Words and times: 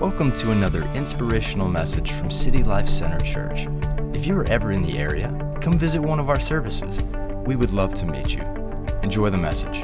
Welcome 0.00 0.30
to 0.34 0.52
another 0.52 0.84
inspirational 0.94 1.66
message 1.66 2.12
from 2.12 2.30
City 2.30 2.62
Life 2.62 2.88
Center 2.88 3.18
Church. 3.18 3.66
If 4.14 4.26
you 4.28 4.38
are 4.38 4.48
ever 4.48 4.70
in 4.70 4.80
the 4.80 4.96
area, 4.96 5.28
come 5.60 5.76
visit 5.76 6.00
one 6.00 6.20
of 6.20 6.28
our 6.28 6.38
services. 6.38 7.02
We 7.44 7.56
would 7.56 7.72
love 7.72 7.94
to 7.94 8.06
meet 8.06 8.32
you. 8.32 8.42
Enjoy 9.02 9.28
the 9.28 9.38
message. 9.38 9.82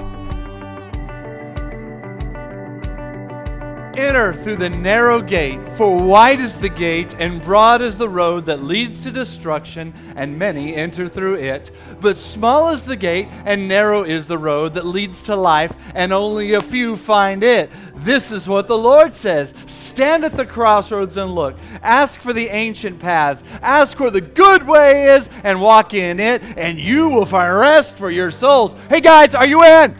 Enter 3.96 4.34
through 4.34 4.56
the 4.56 4.70
narrow 4.70 5.22
gate, 5.22 5.60
for 5.76 5.96
wide 5.96 6.40
is 6.40 6.58
the 6.58 6.68
gate 6.68 7.14
and 7.20 7.40
broad 7.40 7.80
is 7.80 7.96
the 7.96 8.08
road 8.08 8.44
that 8.46 8.64
leads 8.64 9.00
to 9.02 9.12
destruction, 9.12 9.94
and 10.16 10.36
many 10.36 10.74
enter 10.74 11.06
through 11.06 11.36
it. 11.36 11.70
But 12.00 12.16
small 12.16 12.70
is 12.70 12.84
the 12.84 12.96
gate 12.96 13.28
and 13.44 13.68
narrow 13.68 14.02
is 14.02 14.26
the 14.26 14.36
road 14.36 14.74
that 14.74 14.84
leads 14.84 15.22
to 15.22 15.36
life, 15.36 15.72
and 15.94 16.12
only 16.12 16.54
a 16.54 16.60
few 16.60 16.96
find 16.96 17.44
it. 17.44 17.70
This 17.94 18.32
is 18.32 18.48
what 18.48 18.66
the 18.66 18.76
Lord 18.76 19.14
says 19.14 19.54
Stand 19.66 20.24
at 20.24 20.36
the 20.36 20.44
crossroads 20.44 21.16
and 21.16 21.32
look. 21.32 21.56
Ask 21.80 22.20
for 22.20 22.32
the 22.32 22.48
ancient 22.48 22.98
paths. 22.98 23.44
Ask 23.62 24.00
where 24.00 24.10
the 24.10 24.20
good 24.20 24.66
way 24.66 25.04
is 25.04 25.30
and 25.44 25.62
walk 25.62 25.94
in 25.94 26.18
it, 26.18 26.42
and 26.56 26.80
you 26.80 27.08
will 27.08 27.26
find 27.26 27.54
rest 27.54 27.96
for 27.96 28.10
your 28.10 28.32
souls. 28.32 28.74
Hey 28.88 29.00
guys, 29.00 29.36
are 29.36 29.46
you 29.46 29.62
in? 29.62 29.96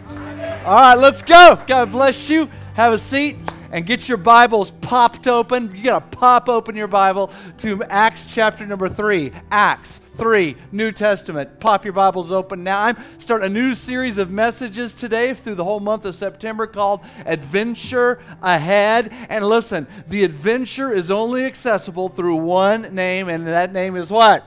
All 0.65 0.81
right, 0.81 0.95
let's 0.95 1.21
go. 1.21 1.63
God 1.65 1.91
bless 1.91 2.29
you. 2.29 2.49
Have 2.73 2.91
a 2.91 2.97
seat 2.97 3.44
and 3.75 3.85
get 3.85 4.07
your 4.07 4.17
Bibles 4.17 4.71
popped 4.79 5.27
open. 5.27 5.75
You 5.75 5.83
got 5.83 6.09
to 6.09 6.17
pop 6.17 6.47
open 6.47 6.77
your 6.77 6.87
Bible 6.87 7.29
to 7.57 7.83
Acts 7.83 8.33
chapter 8.33 8.65
number 8.65 8.87
3. 8.87 9.33
Acts 9.51 9.99
3, 10.15 10.55
New 10.71 10.93
Testament. 10.93 11.59
Pop 11.59 11.83
your 11.83 11.91
Bibles 11.91 12.31
open 12.31 12.63
now. 12.63 12.79
I'm 12.79 12.95
starting 13.19 13.47
a 13.47 13.53
new 13.53 13.75
series 13.75 14.17
of 14.17 14.31
messages 14.31 14.93
today 14.93 15.33
through 15.33 15.55
the 15.55 15.65
whole 15.65 15.81
month 15.81 16.05
of 16.05 16.15
September 16.15 16.67
called 16.67 17.01
Adventure 17.25 18.23
Ahead. 18.41 19.11
And 19.27 19.45
listen, 19.45 19.87
the 20.07 20.23
adventure 20.23 20.93
is 20.93 21.11
only 21.11 21.43
accessible 21.43 22.07
through 22.07 22.37
one 22.37 22.95
name, 22.95 23.27
and 23.27 23.45
that 23.45 23.73
name 23.73 23.97
is 23.97 24.09
what? 24.09 24.45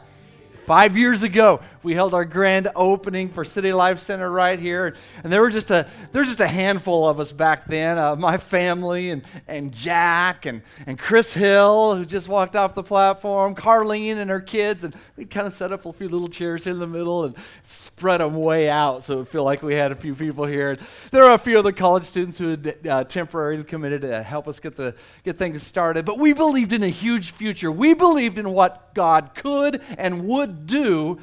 Five 0.65 0.97
years 0.97 1.23
ago, 1.23 1.61
we 1.83 1.95
held 1.95 2.15
our 2.15 2.25
grand 2.25 2.69
opening 2.75 3.29
for 3.29 3.45
City 3.45 3.73
Life 3.73 4.01
Center 4.01 4.31
right 4.31 4.59
here, 4.59 4.95
and 5.23 5.33
there 5.33 5.41
were 5.41 5.51
just 5.51 5.71
a 5.71 5.89
there 6.13 6.21
was 6.21 6.29
just 6.29 6.41
a 6.41 6.49
handful 6.49 7.09
of 7.09 7.21
us 7.21 7.33
back 7.33 7.67
then. 7.67 7.99
Uh, 7.99 8.17
my 8.17 8.37
family 8.37 9.11
and 9.11 9.23
and 9.47 9.73
Jack 9.73 10.47
and 10.47 10.63
and 10.87 10.99
Chris 10.99 11.35
Hill, 11.35 11.95
who 11.95 12.05
just 12.05 12.29
walked 12.29 12.57
off 12.57 12.75
the 12.75 12.83
platform, 12.83 13.55
Carlene 13.55 14.17
and 14.17 14.31
her 14.31 14.41
kids, 14.41 14.85
and 14.85 14.95
we 15.17 15.25
kind 15.25 15.47
of 15.47 15.55
set 15.55 15.73
up 15.73 15.87
a 15.87 15.93
few 15.93 16.09
little 16.09 16.29
chairs 16.29 16.67
in 16.67 16.79
the 16.79 16.87
middle 16.87 17.25
and 17.25 17.35
spread 17.65 18.21
them 18.21 18.35
way 18.35 18.69
out, 18.69 19.05
so 19.05 19.21
it 19.21 19.29
felt 19.29 19.45
like 19.45 19.63
we 19.63 19.75
had 19.75 19.93
a 19.93 19.97
few 19.97 20.15
people 20.15 20.45
here. 20.45 20.71
And 20.71 20.81
There 21.11 21.25
are 21.25 21.35
a 21.35 21.39
few 21.39 21.59
other 21.59 21.73
college 21.73 22.05
students 22.05 22.39
who 22.39 22.51
had 22.51 22.87
uh, 22.87 23.05
temporarily 23.05 23.65
committed 23.65 24.03
to 24.03 24.23
help 24.23 24.49
us 24.49 24.61
get 24.61 24.77
the 24.77 24.95
get 25.25 25.39
things 25.39 25.63
started, 25.63 26.05
but 26.05 26.19
we 26.19 26.33
believed 26.33 26.73
in 26.73 26.83
a 26.83 26.89
huge 26.89 27.31
future. 27.31 27.71
We 27.71 27.95
believed 27.95 28.39
in 28.39 28.51
what 28.51 28.95
God 28.95 29.31
could 29.35 29.83
and 29.97 30.27
would 30.27 30.67
do 30.67 31.19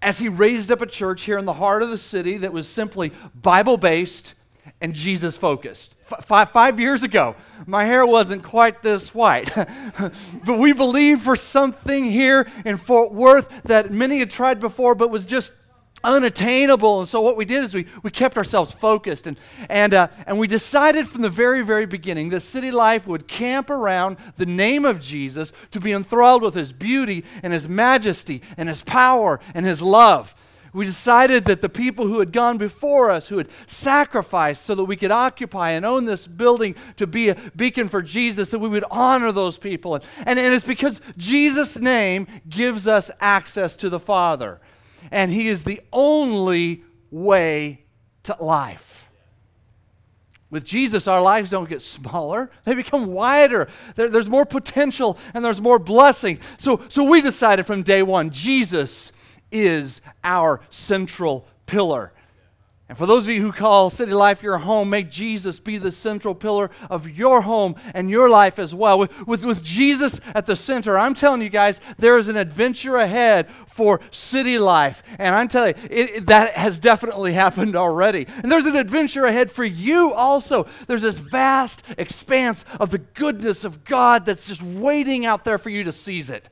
as 0.00 0.18
he 0.18 0.28
raised 0.28 0.70
up 0.70 0.80
a 0.80 0.86
church 0.86 1.22
here 1.22 1.38
in 1.38 1.44
the 1.44 1.52
heart 1.54 1.82
of 1.82 1.90
the 1.90 1.98
city 1.98 2.38
that 2.38 2.52
was 2.52 2.68
simply 2.68 3.12
Bible 3.34 3.76
based 3.76 4.34
and 4.80 4.94
Jesus 4.94 5.36
focused. 5.36 5.94
F- 6.10 6.24
five, 6.24 6.50
five 6.50 6.78
years 6.78 7.02
ago, 7.02 7.34
my 7.66 7.84
hair 7.84 8.06
wasn't 8.06 8.42
quite 8.42 8.82
this 8.82 9.14
white. 9.14 9.50
but 10.44 10.58
we 10.58 10.72
believed 10.72 11.22
for 11.22 11.36
something 11.36 12.04
here 12.04 12.46
in 12.64 12.76
Fort 12.76 13.12
Worth 13.12 13.62
that 13.64 13.90
many 13.90 14.18
had 14.18 14.30
tried 14.30 14.60
before 14.60 14.94
but 14.94 15.10
was 15.10 15.26
just 15.26 15.52
unattainable. 16.04 17.00
And 17.00 17.08
so 17.08 17.20
what 17.20 17.36
we 17.36 17.44
did 17.44 17.64
is 17.64 17.74
we, 17.74 17.86
we 18.02 18.10
kept 18.10 18.36
ourselves 18.36 18.72
focused 18.72 19.26
and, 19.26 19.38
and, 19.68 19.94
uh, 19.94 20.08
and 20.26 20.38
we 20.38 20.46
decided 20.46 21.08
from 21.08 21.22
the 21.22 21.30
very, 21.30 21.62
very 21.64 21.86
beginning 21.86 22.30
that 22.30 22.40
city 22.40 22.70
life 22.70 23.06
would 23.06 23.28
camp 23.28 23.70
around 23.70 24.16
the 24.36 24.46
name 24.46 24.84
of 24.84 25.00
Jesus 25.00 25.52
to 25.70 25.80
be 25.80 25.92
enthralled 25.92 26.42
with 26.42 26.54
his 26.54 26.72
beauty 26.72 27.24
and 27.42 27.52
his 27.52 27.68
majesty 27.68 28.42
and 28.56 28.68
his 28.68 28.82
power 28.82 29.40
and 29.54 29.64
his 29.66 29.82
love. 29.82 30.34
We 30.72 30.84
decided 30.84 31.46
that 31.46 31.62
the 31.62 31.68
people 31.68 32.06
who 32.06 32.18
had 32.18 32.30
gone 32.30 32.58
before 32.58 33.10
us, 33.10 33.28
who 33.28 33.38
had 33.38 33.48
sacrificed 33.66 34.64
so 34.64 34.74
that 34.74 34.84
we 34.84 34.96
could 34.96 35.10
occupy 35.10 35.70
and 35.70 35.84
own 35.86 36.04
this 36.04 36.26
building 36.26 36.76
to 36.96 37.06
be 37.06 37.30
a 37.30 37.36
beacon 37.56 37.88
for 37.88 38.02
Jesus, 38.02 38.50
that 38.50 38.58
we 38.58 38.68
would 38.68 38.84
honor 38.90 39.32
those 39.32 39.56
people. 39.56 39.94
And, 39.94 40.04
and, 40.26 40.38
and 40.38 40.52
it's 40.54 40.66
because 40.66 41.00
Jesus' 41.16 41.78
name 41.78 42.26
gives 42.48 42.86
us 42.86 43.10
access 43.20 43.76
to 43.76 43.88
the 43.88 43.98
Father 43.98 44.60
and 45.10 45.30
He 45.30 45.48
is 45.48 45.64
the 45.64 45.80
only 45.92 46.84
way 47.10 47.84
to 48.24 48.36
life. 48.40 49.08
With 50.50 50.64
Jesus, 50.64 51.06
our 51.06 51.20
lives 51.20 51.50
don't 51.50 51.68
get 51.68 51.82
smaller, 51.82 52.50
they 52.64 52.74
become 52.74 53.06
wider. 53.06 53.68
There, 53.96 54.08
there's 54.08 54.30
more 54.30 54.46
potential 54.46 55.18
and 55.34 55.44
there's 55.44 55.60
more 55.60 55.78
blessing. 55.78 56.40
So, 56.58 56.82
so 56.88 57.04
we 57.04 57.20
decided 57.20 57.66
from 57.66 57.82
day 57.82 58.02
one 58.02 58.30
Jesus 58.30 59.12
is 59.50 60.00
our 60.24 60.60
central 60.70 61.46
pillar. 61.66 62.12
And 62.88 62.96
for 62.96 63.04
those 63.04 63.24
of 63.24 63.28
you 63.28 63.42
who 63.42 63.52
call 63.52 63.90
City 63.90 64.12
Life 64.12 64.42
your 64.42 64.56
home, 64.56 64.88
make 64.88 65.10
Jesus 65.10 65.60
be 65.60 65.76
the 65.76 65.92
central 65.92 66.34
pillar 66.34 66.70
of 66.88 67.06
your 67.06 67.42
home 67.42 67.74
and 67.92 68.08
your 68.08 68.30
life 68.30 68.58
as 68.58 68.74
well. 68.74 68.98
With, 68.98 69.26
with, 69.26 69.44
with, 69.44 69.62
Jesus 69.62 70.18
at 70.34 70.46
the 70.46 70.56
center, 70.56 70.98
I'm 70.98 71.12
telling 71.12 71.42
you 71.42 71.50
guys, 71.50 71.82
there 71.98 72.16
is 72.16 72.28
an 72.28 72.38
adventure 72.38 72.96
ahead 72.96 73.50
for 73.66 74.00
city 74.10 74.58
life. 74.58 75.02
And 75.18 75.34
I'm 75.34 75.48
telling 75.48 75.74
you, 75.76 75.82
it, 75.90 76.10
it, 76.10 76.26
that 76.28 76.54
has 76.54 76.78
definitely 76.78 77.32
happened 77.34 77.76
already. 77.76 78.26
And 78.42 78.50
there's 78.50 78.64
an 78.64 78.76
adventure 78.76 79.26
ahead 79.26 79.50
for 79.50 79.64
you 79.64 80.14
also. 80.14 80.66
There's 80.86 81.02
this 81.02 81.18
vast 81.18 81.82
expanse 81.98 82.64
of 82.80 82.90
the 82.90 82.98
goodness 82.98 83.64
of 83.64 83.84
God 83.84 84.24
that's 84.24 84.48
just 84.48 84.62
waiting 84.62 85.26
out 85.26 85.44
there 85.44 85.58
for 85.58 85.68
you 85.68 85.84
to 85.84 85.92
seize 85.92 86.30
it. 86.30 86.48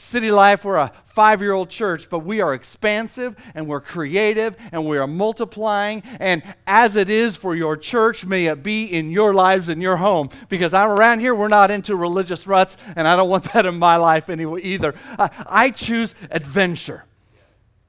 City 0.00 0.30
Life, 0.30 0.64
we're 0.64 0.76
a 0.76 0.92
five 1.04 1.42
year 1.42 1.52
old 1.52 1.68
church, 1.68 2.08
but 2.08 2.20
we 2.20 2.40
are 2.40 2.54
expansive 2.54 3.36
and 3.54 3.68
we're 3.68 3.82
creative 3.82 4.56
and 4.72 4.86
we 4.88 4.96
are 4.96 5.06
multiplying. 5.06 6.02
And 6.18 6.42
as 6.66 6.96
it 6.96 7.10
is 7.10 7.36
for 7.36 7.54
your 7.54 7.76
church, 7.76 8.24
may 8.24 8.46
it 8.46 8.62
be 8.62 8.86
in 8.86 9.10
your 9.10 9.34
lives 9.34 9.68
and 9.68 9.82
your 9.82 9.98
home. 9.98 10.30
Because 10.48 10.72
I'm 10.72 10.88
around 10.88 11.20
here, 11.20 11.34
we're 11.34 11.48
not 11.48 11.70
into 11.70 11.94
religious 11.96 12.46
ruts, 12.46 12.78
and 12.96 13.06
I 13.06 13.14
don't 13.14 13.28
want 13.28 13.52
that 13.52 13.66
in 13.66 13.78
my 13.78 13.96
life 13.96 14.30
anyway 14.30 14.62
either. 14.62 14.94
I, 15.18 15.30
I 15.46 15.70
choose 15.70 16.14
adventure. 16.30 17.04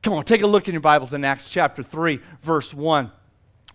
Come 0.04 0.14
on, 0.14 0.26
take 0.26 0.42
a 0.42 0.48
look 0.48 0.68
in 0.68 0.74
your 0.74 0.82
Bibles 0.82 1.14
in 1.14 1.24
Acts 1.24 1.50
chapter 1.50 1.82
3, 1.82 2.20
verse 2.42 2.74
1. 2.74 3.10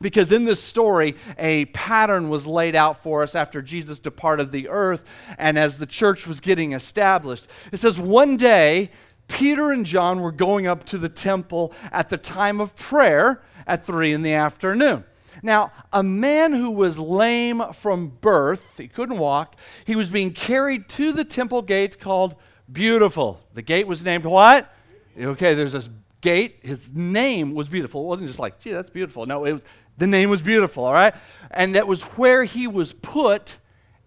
Because 0.00 0.32
in 0.32 0.44
this 0.44 0.62
story, 0.62 1.16
a 1.38 1.66
pattern 1.66 2.28
was 2.28 2.46
laid 2.46 2.74
out 2.74 3.02
for 3.02 3.22
us 3.22 3.34
after 3.34 3.62
Jesus 3.62 3.98
departed 3.98 4.52
the 4.52 4.68
earth 4.68 5.04
and 5.38 5.58
as 5.58 5.78
the 5.78 5.86
church 5.86 6.26
was 6.26 6.40
getting 6.40 6.72
established. 6.72 7.46
It 7.72 7.78
says, 7.78 7.98
One 7.98 8.36
day, 8.36 8.90
Peter 9.28 9.72
and 9.72 9.86
John 9.86 10.20
were 10.20 10.32
going 10.32 10.66
up 10.66 10.84
to 10.84 10.98
the 10.98 11.08
temple 11.08 11.72
at 11.90 12.10
the 12.10 12.18
time 12.18 12.60
of 12.60 12.76
prayer 12.76 13.42
at 13.66 13.84
three 13.84 14.12
in 14.12 14.22
the 14.22 14.34
afternoon. 14.34 15.04
Now, 15.42 15.72
a 15.92 16.02
man 16.02 16.52
who 16.52 16.70
was 16.70 16.98
lame 16.98 17.62
from 17.72 18.08
birth, 18.20 18.78
he 18.78 18.88
couldn't 18.88 19.18
walk, 19.18 19.56
he 19.84 19.96
was 19.96 20.08
being 20.08 20.32
carried 20.32 20.88
to 20.90 21.12
the 21.12 21.24
temple 21.24 21.62
gate 21.62 22.00
called 22.00 22.36
Beautiful. 22.70 23.40
The 23.54 23.62
gate 23.62 23.86
was 23.86 24.02
named 24.02 24.24
what? 24.24 24.72
Okay, 25.18 25.54
there's 25.54 25.72
this 25.72 25.88
gate. 26.20 26.58
His 26.62 26.90
name 26.92 27.54
was 27.54 27.68
beautiful. 27.68 28.02
It 28.02 28.06
wasn't 28.06 28.28
just 28.28 28.40
like, 28.40 28.58
gee, 28.58 28.72
that's 28.72 28.90
beautiful. 28.90 29.26
No, 29.26 29.44
it 29.44 29.52
was 29.52 29.62
the 29.98 30.06
name 30.06 30.30
was 30.30 30.40
beautiful, 30.40 30.84
all 30.84 30.92
right? 30.92 31.14
And 31.50 31.74
that 31.74 31.86
was 31.86 32.02
where 32.02 32.44
he 32.44 32.66
was 32.66 32.92
put 32.92 33.58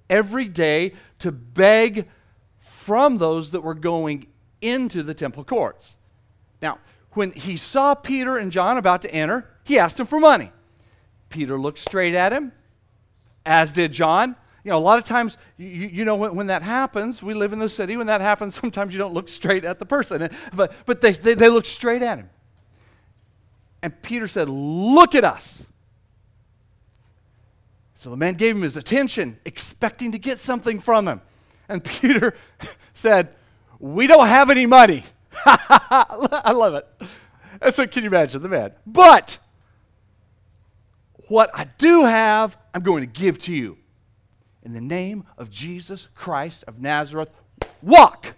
every 0.09 0.45
day 0.45 0.93
to 1.19 1.31
beg 1.31 2.07
from 2.57 3.17
those 3.17 3.51
that 3.51 3.61
were 3.61 3.73
going 3.73 4.27
into 4.61 5.03
the 5.03 5.13
temple 5.13 5.43
courts. 5.43 5.97
Now, 6.61 6.79
when 7.11 7.31
he 7.31 7.57
saw 7.57 7.95
Peter 7.95 8.37
and 8.37 8.51
John 8.51 8.77
about 8.77 9.01
to 9.03 9.13
enter, 9.13 9.49
he 9.63 9.79
asked 9.79 9.97
them 9.97 10.07
for 10.07 10.19
money. 10.19 10.51
Peter 11.29 11.59
looked 11.59 11.79
straight 11.79 12.15
at 12.15 12.33
him, 12.33 12.51
as 13.45 13.71
did 13.71 13.91
John. 13.91 14.35
You 14.63 14.71
know, 14.71 14.77
a 14.77 14.79
lot 14.79 14.97
of 14.97 15.05
times, 15.05 15.37
you, 15.57 15.67
you 15.67 16.05
know, 16.05 16.15
when, 16.15 16.35
when, 16.35 16.47
that 16.47 16.61
happens, 16.61 17.23
we 17.23 17.33
live 17.33 17.53
in 17.53 17.59
the 17.59 17.69
city, 17.69 17.95
when 17.97 18.07
that 18.07 18.21
happens, 18.21 18.55
sometimes 18.59 18.93
you 18.93 18.99
don't 18.99 19.13
look 19.13 19.29
straight 19.29 19.63
at 19.63 19.79
the 19.79 19.85
person. 19.85 20.23
Eh, 20.23 20.29
but, 20.53 20.73
but 20.85 21.01
they, 21.01 21.13
they, 21.13 21.33
they 21.33 21.49
looked 21.49 21.67
straight 21.67 22.01
at 22.01 22.19
him. 22.19 22.29
And 23.81 24.01
Peter 24.01 24.27
said, 24.27 24.49
Look 24.49 25.15
at 25.15 25.23
us. 25.23 25.65
So 27.99 28.09
the 28.09 28.15
man 28.15 28.35
gave 28.35 28.55
him 28.55 28.61
his 28.61 28.77
attention, 28.77 29.37
expecting 29.43 30.13
to 30.13 30.17
get 30.17 30.39
something 30.39 30.79
from 30.79 31.05
him. 31.05 31.19
And 31.67 31.83
Peter 31.83 32.33
said, 32.93 33.35
We 33.77 34.07
don't 34.07 34.29
have 34.29 34.49
any 34.49 34.65
money. 34.65 35.03
I 35.45 36.53
love 36.53 36.75
it. 36.75 36.87
And 37.61 37.75
so, 37.75 37.85
can 37.85 38.03
you 38.03 38.09
imagine 38.09 38.41
the 38.41 38.47
man? 38.47 38.71
But 38.87 39.37
what 41.27 41.51
I 41.53 41.65
do 41.77 42.05
have, 42.05 42.55
I'm 42.73 42.83
going 42.83 43.01
to 43.01 43.19
give 43.19 43.37
to 43.39 43.53
you. 43.53 43.77
In 44.63 44.71
the 44.71 44.79
name 44.79 45.25
of 45.37 45.51
Jesus 45.51 46.07
Christ 46.15 46.63
of 46.67 46.79
Nazareth, 46.79 47.31
walk 47.81 48.33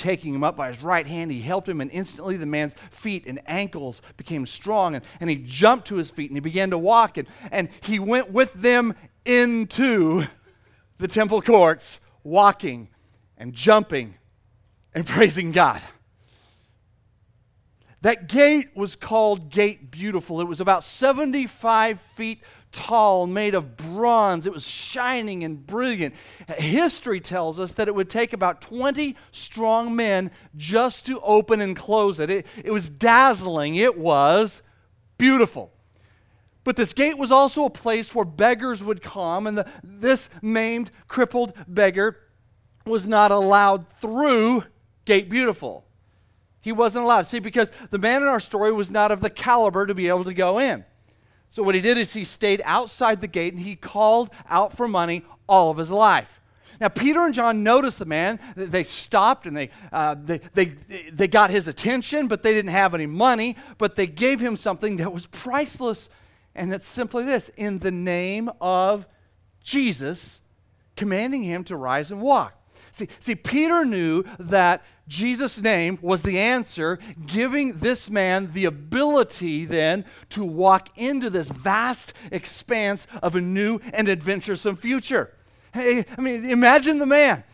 taking 0.00 0.34
him 0.34 0.42
up 0.42 0.56
by 0.56 0.68
his 0.68 0.82
right 0.82 1.06
hand, 1.06 1.30
he 1.30 1.40
helped 1.40 1.68
him, 1.68 1.80
and 1.80 1.90
instantly 1.90 2.36
the 2.36 2.46
man's 2.46 2.74
feet 2.90 3.26
and 3.26 3.40
ankles 3.46 4.00
became 4.16 4.46
strong. 4.46 4.94
And, 4.94 5.04
and 5.20 5.28
he 5.28 5.36
jumped 5.36 5.88
to 5.88 5.96
his 5.96 6.10
feet 6.10 6.30
and 6.30 6.36
he 6.36 6.40
began 6.40 6.70
to 6.70 6.78
walk. 6.78 7.18
And, 7.18 7.28
and 7.52 7.68
he 7.82 7.98
went 7.98 8.32
with 8.32 8.52
them 8.54 8.94
into 9.24 10.24
the 10.98 11.06
temple 11.06 11.42
courts 11.42 12.00
walking 12.24 12.88
and 13.36 13.52
jumping 13.52 14.14
and 14.94 15.06
praising 15.06 15.52
God. 15.52 15.82
That 18.02 18.28
gate 18.28 18.74
was 18.74 18.96
called 18.96 19.50
Gate 19.50 19.90
Beautiful. 19.90 20.40
It 20.40 20.48
was 20.48 20.62
about 20.62 20.82
75 20.82 22.00
feet 22.00 22.42
tall, 22.72 23.26
made 23.26 23.54
of 23.54 23.76
bronze. 23.76 24.46
It 24.46 24.52
was 24.52 24.66
shining 24.66 25.44
and 25.44 25.66
brilliant. 25.66 26.14
History 26.48 27.20
tells 27.20 27.58
us 27.58 27.72
that 27.72 27.88
it 27.88 27.94
would 27.94 28.08
take 28.08 28.32
about 28.32 28.60
20 28.60 29.16
strong 29.32 29.96
men 29.96 30.30
just 30.56 31.06
to 31.06 31.20
open 31.20 31.60
and 31.60 31.76
close 31.76 32.20
it. 32.20 32.30
It, 32.30 32.46
it 32.64 32.70
was 32.70 32.88
dazzling, 32.88 33.76
it 33.76 33.98
was 33.98 34.62
beautiful. 35.18 35.72
But 36.62 36.76
this 36.76 36.92
gate 36.92 37.18
was 37.18 37.32
also 37.32 37.64
a 37.64 37.70
place 37.70 38.14
where 38.14 38.24
beggars 38.24 38.84
would 38.84 39.02
come, 39.02 39.46
and 39.46 39.56
the, 39.56 39.66
this 39.82 40.28
maimed, 40.42 40.90
crippled 41.08 41.54
beggar 41.66 42.18
was 42.84 43.08
not 43.08 43.30
allowed 43.30 43.88
through 43.98 44.64
Gate 45.04 45.28
Beautiful. 45.30 45.86
He 46.60 46.72
wasn't 46.72 47.04
allowed. 47.04 47.26
See, 47.26 47.38
because 47.38 47.70
the 47.90 47.98
man 47.98 48.22
in 48.22 48.28
our 48.28 48.40
story 48.40 48.72
was 48.72 48.90
not 48.90 49.10
of 49.10 49.20
the 49.20 49.30
caliber 49.30 49.86
to 49.86 49.94
be 49.94 50.08
able 50.08 50.24
to 50.24 50.34
go 50.34 50.58
in. 50.58 50.84
So 51.50 51.62
what 51.64 51.74
he 51.74 51.80
did 51.80 51.98
is 51.98 52.12
he 52.12 52.24
stayed 52.24 52.62
outside 52.64 53.20
the 53.20 53.26
gate 53.26 53.52
and 53.52 53.62
he 53.62 53.74
called 53.76 54.30
out 54.48 54.76
for 54.76 54.86
money 54.86 55.24
all 55.48 55.70
of 55.70 55.76
his 55.76 55.90
life. 55.90 56.40
Now, 56.80 56.88
Peter 56.88 57.20
and 57.20 57.34
John 57.34 57.62
noticed 57.62 57.98
the 57.98 58.06
man. 58.06 58.40
They 58.56 58.84
stopped 58.84 59.46
and 59.46 59.54
they, 59.54 59.70
uh, 59.92 60.14
they, 60.18 60.38
they, 60.54 60.64
they 61.12 61.28
got 61.28 61.50
his 61.50 61.68
attention, 61.68 62.26
but 62.26 62.42
they 62.42 62.54
didn't 62.54 62.70
have 62.70 62.94
any 62.94 63.06
money. 63.06 63.56
But 63.76 63.96
they 63.96 64.06
gave 64.06 64.40
him 64.40 64.56
something 64.56 64.96
that 64.96 65.12
was 65.12 65.26
priceless. 65.26 66.08
And 66.54 66.72
it's 66.72 66.88
simply 66.88 67.24
this 67.24 67.50
in 67.56 67.80
the 67.80 67.90
name 67.90 68.48
of 68.62 69.06
Jesus, 69.62 70.40
commanding 70.96 71.42
him 71.42 71.64
to 71.64 71.76
rise 71.76 72.10
and 72.10 72.22
walk. 72.22 72.54
See, 72.92 73.08
see, 73.18 73.34
Peter 73.34 73.84
knew 73.84 74.24
that 74.38 74.82
Jesus' 75.08 75.60
name 75.60 75.98
was 76.02 76.22
the 76.22 76.38
answer, 76.38 76.98
giving 77.26 77.78
this 77.78 78.08
man 78.08 78.52
the 78.52 78.64
ability 78.64 79.64
then 79.64 80.04
to 80.30 80.44
walk 80.44 80.88
into 80.96 81.30
this 81.30 81.48
vast 81.48 82.12
expanse 82.30 83.06
of 83.22 83.34
a 83.34 83.40
new 83.40 83.80
and 83.92 84.08
adventuresome 84.08 84.76
future. 84.76 85.34
Hey, 85.72 86.04
I 86.16 86.20
mean, 86.20 86.44
imagine 86.44 86.98
the 86.98 87.06
man. 87.06 87.44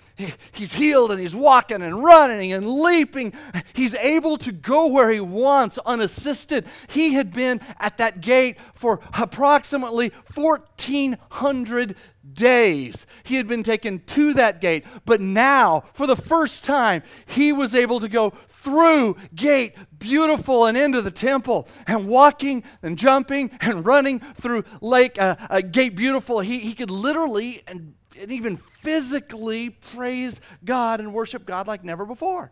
He's 0.53 0.73
healed 0.73 1.11
and 1.11 1.21
he's 1.21 1.35
walking 1.35 1.83
and 1.83 2.03
running 2.03 2.53
and 2.53 2.67
leaping. 2.67 3.35
He's 3.75 3.95
able 3.95 4.39
to 4.39 4.53
go 4.53 4.87
where 4.87 5.11
he 5.11 5.21
wants 5.21 5.79
unassisted. 5.85 6.67
He 6.89 7.15
had 7.15 7.33
been 7.33 7.61
at 7.79 7.99
that 7.99 8.23
gate 8.23 8.57
for 8.75 9.01
approximately 9.13 10.13
1,400 10.35 11.97
days. 12.33 13.07
He 13.25 13.37
had 13.37 13.47
been 13.47 13.63
taken 13.63 14.01
to 14.07 14.35
that 14.35 14.61
gate, 14.61 14.85
but 15.05 15.21
now, 15.21 15.85
for 15.93 16.07
the 16.07 16.17
first 16.17 16.65
time, 16.65 17.03
he 17.27 17.53
was 17.53 17.75
able 17.75 18.01
to 18.01 18.09
go 18.09 18.31
through 18.49 19.17
gate 19.35 19.75
beautiful 19.99 20.67
and 20.67 20.77
into 20.77 21.03
the 21.03 21.11
temple 21.11 21.69
and 21.87 22.09
walking 22.09 22.65
and 22.83 22.99
jumping 22.99 23.51
and 23.61 23.87
running 23.87 24.21
through 24.41 24.65
lake 24.81 25.21
uh, 25.21 25.37
uh, 25.49 25.61
gate 25.61 25.95
beautiful 25.95 26.41
he, 26.41 26.59
he 26.59 26.75
could 26.75 26.91
literally 26.91 27.63
and, 27.69 27.95
and 28.21 28.33
even 28.33 28.57
physically 28.57 29.71
praise 29.71 30.41
god 30.65 31.01
and 31.01 31.13
worship 31.13 31.47
god 31.47 31.67
like 31.67 31.85
never 31.85 32.05
before 32.05 32.51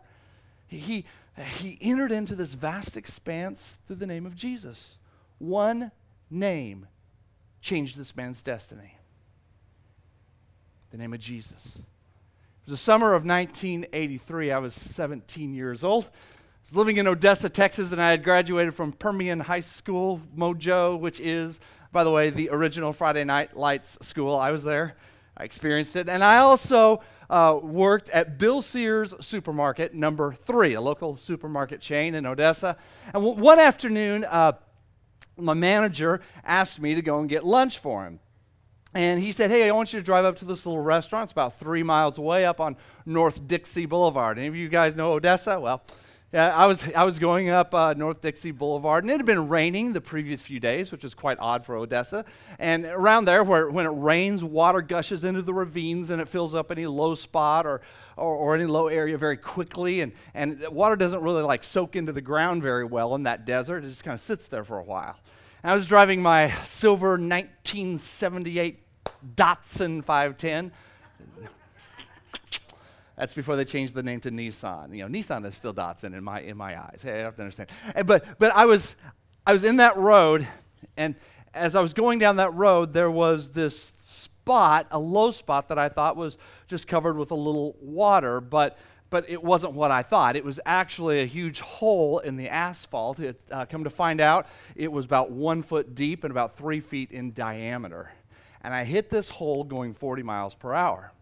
he, 0.67 1.05
he, 1.59 1.77
entered 1.81 2.11
into 2.11 2.35
this 2.35 2.53
vast 2.53 2.97
expanse 2.97 3.77
through 3.87 3.95
the 3.97 4.07
name 4.07 4.25
of 4.25 4.35
jesus 4.35 4.97
one 5.37 5.91
name 6.29 6.87
changed 7.61 7.97
this 7.97 8.15
man's 8.15 8.41
destiny 8.41 8.95
the 10.95 11.01
name 11.01 11.13
of 11.13 11.19
Jesus. 11.19 11.73
It 11.75 12.71
was 12.71 12.71
the 12.71 12.77
summer 12.77 13.15
of 13.15 13.25
1983. 13.25 14.53
I 14.53 14.57
was 14.59 14.73
17 14.73 15.53
years 15.53 15.83
old. 15.83 16.05
I 16.05 16.09
was 16.63 16.73
living 16.73 16.95
in 16.95 17.05
Odessa, 17.05 17.49
Texas, 17.49 17.91
and 17.91 18.01
I 18.01 18.11
had 18.11 18.23
graduated 18.23 18.73
from 18.73 18.93
Permian 18.93 19.41
High 19.41 19.59
School, 19.59 20.21
Mojo, 20.37 20.97
which 20.97 21.19
is, 21.19 21.59
by 21.91 22.05
the 22.05 22.11
way, 22.11 22.29
the 22.29 22.49
original 22.49 22.93
Friday 22.93 23.25
Night 23.25 23.57
Lights 23.57 23.97
school. 24.03 24.37
I 24.37 24.51
was 24.51 24.63
there. 24.63 24.95
I 25.37 25.43
experienced 25.43 25.95
it. 25.95 26.07
And 26.07 26.23
I 26.23 26.37
also 26.37 27.01
uh, 27.29 27.59
worked 27.61 28.09
at 28.09 28.37
Bill 28.37 28.61
Sears 28.61 29.13
Supermarket, 29.19 29.93
number 29.93 30.33
three, 30.33 30.73
a 30.73 30.81
local 30.81 31.17
supermarket 31.17 31.81
chain 31.81 32.15
in 32.15 32.25
Odessa. 32.25 32.77
And 33.05 33.23
w- 33.23 33.35
one 33.35 33.59
afternoon, 33.59 34.25
uh, 34.25 34.53
my 35.37 35.53
manager 35.53 36.21
asked 36.43 36.79
me 36.79 36.95
to 36.95 37.01
go 37.01 37.19
and 37.19 37.27
get 37.27 37.43
lunch 37.43 37.79
for 37.79 38.05
him. 38.05 38.19
And 38.93 39.19
he 39.19 39.33
said, 39.33 39.51
Hey, 39.51 39.67
I 39.67 39.71
want 39.73 39.91
you 39.91 39.99
to 39.99 40.05
drive 40.05 40.23
up 40.23 40.37
to 40.37 40.45
this 40.45 40.65
little 40.65 40.81
restaurant. 40.81 41.23
It's 41.23 41.31
about 41.33 41.59
three 41.59 41.83
miles 41.83 42.17
away 42.17 42.45
up 42.45 42.61
on 42.61 42.77
North 43.05 43.45
Dixie 43.45 43.85
Boulevard. 43.85 44.37
Any 44.37 44.47
of 44.47 44.55
you 44.55 44.69
guys 44.69 44.95
know 44.95 45.11
Odessa? 45.11 45.59
Well, 45.59 45.83
I 46.35 46.65
was, 46.65 46.85
I 46.93 47.03
was 47.05 47.17
going 47.17 47.49
up 47.49 47.73
uh, 47.73 47.93
North 47.93 48.19
Dixie 48.21 48.51
Boulevard, 48.51 49.03
and 49.03 49.11
it 49.11 49.17
had 49.17 49.25
been 49.25 49.47
raining 49.47 49.93
the 49.93 50.01
previous 50.01 50.41
few 50.41 50.59
days, 50.59 50.91
which 50.91 51.05
is 51.05 51.13
quite 51.13 51.37
odd 51.39 51.65
for 51.65 51.77
Odessa. 51.77 52.25
And 52.59 52.85
around 52.85 53.25
there, 53.25 53.43
where 53.43 53.69
when 53.69 53.85
it 53.85 53.93
rains, 53.93 54.43
water 54.43 54.81
gushes 54.81 55.23
into 55.23 55.41
the 55.41 55.53
ravines 55.53 56.09
and 56.09 56.21
it 56.21 56.27
fills 56.27 56.53
up 56.53 56.71
any 56.71 56.85
low 56.87 57.15
spot 57.15 57.65
or, 57.65 57.81
or, 58.17 58.35
or 58.35 58.55
any 58.55 58.65
low 58.65 58.87
area 58.87 59.17
very 59.17 59.37
quickly. 59.37 60.01
And, 60.01 60.11
and 60.33 60.65
water 60.69 60.95
doesn't 60.95 61.21
really 61.21 61.43
like 61.43 61.63
soak 61.63 61.95
into 61.95 62.11
the 62.11 62.21
ground 62.21 62.61
very 62.61 62.85
well 62.85 63.15
in 63.15 63.23
that 63.23 63.45
desert. 63.45 63.85
It 63.85 63.89
just 63.89 64.03
kind 64.03 64.15
of 64.15 64.21
sits 64.21 64.47
there 64.47 64.63
for 64.63 64.77
a 64.77 64.83
while. 64.83 65.17
And 65.63 65.71
I 65.71 65.73
was 65.73 65.85
driving 65.85 66.21
my 66.21 66.53
silver 66.65 67.11
1978 67.11 68.79
Datsun 69.35 70.03
510. 70.03 70.71
That's 73.17 73.33
before 73.33 73.55
they 73.55 73.65
changed 73.65 73.93
the 73.93 74.03
name 74.03 74.19
to 74.21 74.31
Nissan. 74.31 74.95
You 74.95 75.07
know, 75.07 75.09
Nissan 75.09 75.45
is 75.45 75.55
still 75.55 75.73
Datsun 75.73 76.15
in 76.15 76.23
my 76.23 76.41
in 76.41 76.57
my 76.57 76.79
eyes. 76.79 76.99
Hey, 77.01 77.19
I 77.19 77.23
have 77.23 77.35
to 77.35 77.41
understand. 77.41 77.69
But 78.05 78.39
but 78.39 78.51
I 78.55 78.65
was 78.65 78.95
I 79.45 79.53
was 79.53 79.63
in 79.63 79.77
that 79.77 79.97
road, 79.97 80.47
and 80.97 81.15
as 81.53 81.75
I 81.75 81.81
was 81.81 81.93
going 81.93 82.19
down 82.19 82.37
that 82.37 82.53
road, 82.53 82.93
there 82.93 83.11
was 83.11 83.51
this 83.51 83.93
spot, 84.01 84.87
a 84.91 84.99
low 84.99 85.31
spot 85.31 85.69
that 85.69 85.79
I 85.79 85.89
thought 85.89 86.17
was 86.17 86.37
just 86.67 86.87
covered 86.87 87.17
with 87.17 87.31
a 87.31 87.35
little 87.35 87.75
water, 87.79 88.41
but 88.41 88.77
but 89.09 89.29
it 89.29 89.41
wasn't 89.41 89.73
what 89.73 89.91
I 89.91 90.03
thought. 90.03 90.35
It 90.35 90.43
was 90.43 90.59
actually 90.65 91.21
a 91.21 91.25
huge 91.25 91.61
hole 91.61 92.19
in 92.19 92.35
the 92.35 92.49
asphalt. 92.49 93.19
It, 93.19 93.39
uh, 93.49 93.65
come 93.65 93.83
to 93.85 93.89
find 93.89 94.19
out, 94.19 94.47
it 94.75 94.91
was 94.91 95.05
about 95.05 95.31
one 95.31 95.61
foot 95.61 95.95
deep 95.95 96.23
and 96.23 96.31
about 96.31 96.57
three 96.57 96.81
feet 96.81 97.11
in 97.11 97.31
diameter 97.31 98.11
and 98.65 98.73
I 98.73 98.83
hit 98.83 99.11
this 99.11 99.29
hole 99.29 99.63
going 99.63 99.93
40 99.93 100.23
miles 100.23 100.55
per 100.55 100.73
hour. 100.73 101.13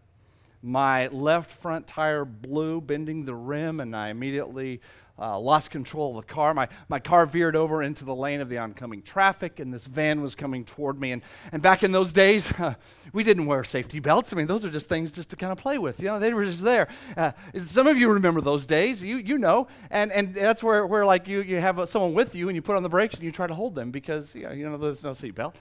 My 0.66 1.08
left 1.08 1.50
front 1.50 1.86
tire 1.86 2.24
blew, 2.24 2.80
bending 2.80 3.26
the 3.26 3.34
rim, 3.34 3.80
and 3.80 3.94
I 3.94 4.08
immediately 4.08 4.80
uh, 5.18 5.38
lost 5.38 5.70
control 5.70 6.16
of 6.16 6.26
the 6.26 6.32
car. 6.32 6.54
My, 6.54 6.68
my 6.88 6.98
car 6.98 7.26
veered 7.26 7.54
over 7.54 7.82
into 7.82 8.06
the 8.06 8.14
lane 8.14 8.40
of 8.40 8.48
the 8.48 8.56
oncoming 8.56 9.02
traffic, 9.02 9.60
and 9.60 9.74
this 9.74 9.84
van 9.84 10.22
was 10.22 10.34
coming 10.34 10.64
toward 10.64 10.98
me. 10.98 11.12
And, 11.12 11.20
and 11.52 11.60
back 11.60 11.82
in 11.82 11.92
those 11.92 12.14
days, 12.14 12.50
uh, 12.52 12.76
we 13.12 13.24
didn't 13.24 13.44
wear 13.44 13.62
safety 13.62 14.00
belts. 14.00 14.32
I 14.32 14.36
mean, 14.36 14.46
those 14.46 14.64
are 14.64 14.70
just 14.70 14.88
things 14.88 15.12
just 15.12 15.28
to 15.30 15.36
kind 15.36 15.52
of 15.52 15.58
play 15.58 15.76
with. 15.76 16.00
You 16.00 16.06
know, 16.06 16.18
they 16.18 16.32
were 16.32 16.46
just 16.46 16.62
there. 16.62 16.88
Uh, 17.14 17.32
some 17.66 17.86
of 17.86 17.98
you 17.98 18.10
remember 18.10 18.40
those 18.40 18.64
days. 18.64 19.02
You, 19.02 19.18
you 19.18 19.36
know. 19.36 19.68
And, 19.90 20.10
and 20.12 20.34
that's 20.34 20.62
where, 20.62 20.86
where 20.86 21.04
like, 21.04 21.28
you, 21.28 21.42
you 21.42 21.60
have 21.60 21.86
someone 21.90 22.14
with 22.14 22.34
you, 22.34 22.48
and 22.48 22.56
you 22.56 22.62
put 22.62 22.74
on 22.74 22.82
the 22.82 22.88
brakes, 22.88 23.16
and 23.16 23.22
you 23.22 23.30
try 23.30 23.46
to 23.46 23.54
hold 23.54 23.74
them 23.74 23.90
because, 23.90 24.34
you 24.34 24.48
know, 24.48 24.78
there's 24.78 25.02
no 25.02 25.10
seatbelt. 25.10 25.56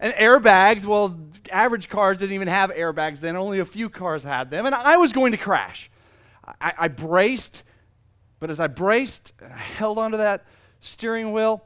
And 0.00 0.12
airbags, 0.14 0.84
well, 0.84 1.18
average 1.50 1.88
cars 1.88 2.18
didn't 2.18 2.34
even 2.34 2.48
have 2.48 2.70
airbags 2.70 3.20
then, 3.20 3.36
only 3.36 3.60
a 3.60 3.64
few 3.64 3.88
cars 3.88 4.22
had 4.22 4.50
them. 4.50 4.66
And 4.66 4.74
I 4.74 4.96
was 4.96 5.12
going 5.12 5.32
to 5.32 5.38
crash. 5.38 5.90
I, 6.60 6.74
I 6.78 6.88
braced, 6.88 7.62
but 8.40 8.50
as 8.50 8.60
I 8.60 8.66
braced, 8.66 9.32
I 9.42 9.56
held 9.56 9.98
onto 9.98 10.18
that 10.18 10.44
steering 10.80 11.32
wheel 11.32 11.64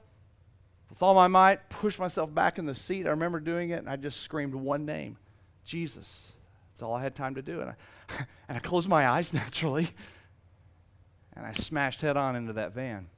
with 0.90 1.02
all 1.02 1.14
my 1.14 1.26
might, 1.26 1.68
pushed 1.68 1.99
myself 1.99 2.32
back 2.32 2.58
in 2.58 2.66
the 2.66 2.75
seat. 2.75 3.06
I 3.06 3.11
remember 3.11 3.40
doing 3.40 3.70
it, 3.70 3.78
and 3.78 3.88
I 3.88 3.97
just 3.97 4.20
screamed 4.20 4.54
one 4.54 4.85
name 4.85 5.16
Jesus. 5.64 6.32
That's 6.73 6.82
all 6.82 6.94
I 6.94 7.02
had 7.02 7.14
time 7.14 7.35
to 7.35 7.42
do. 7.42 7.61
And 7.61 7.70
I, 7.70 7.75
and 8.49 8.56
I 8.56 8.61
closed 8.61 8.88
my 8.88 9.08
eyes 9.08 9.32
naturally, 9.32 9.90
and 11.35 11.44
I 11.47 11.52
smashed 11.52 12.00
head 12.00 12.16
on 12.16 12.37
into 12.37 12.52
that 12.54 12.73
van. 12.73 13.08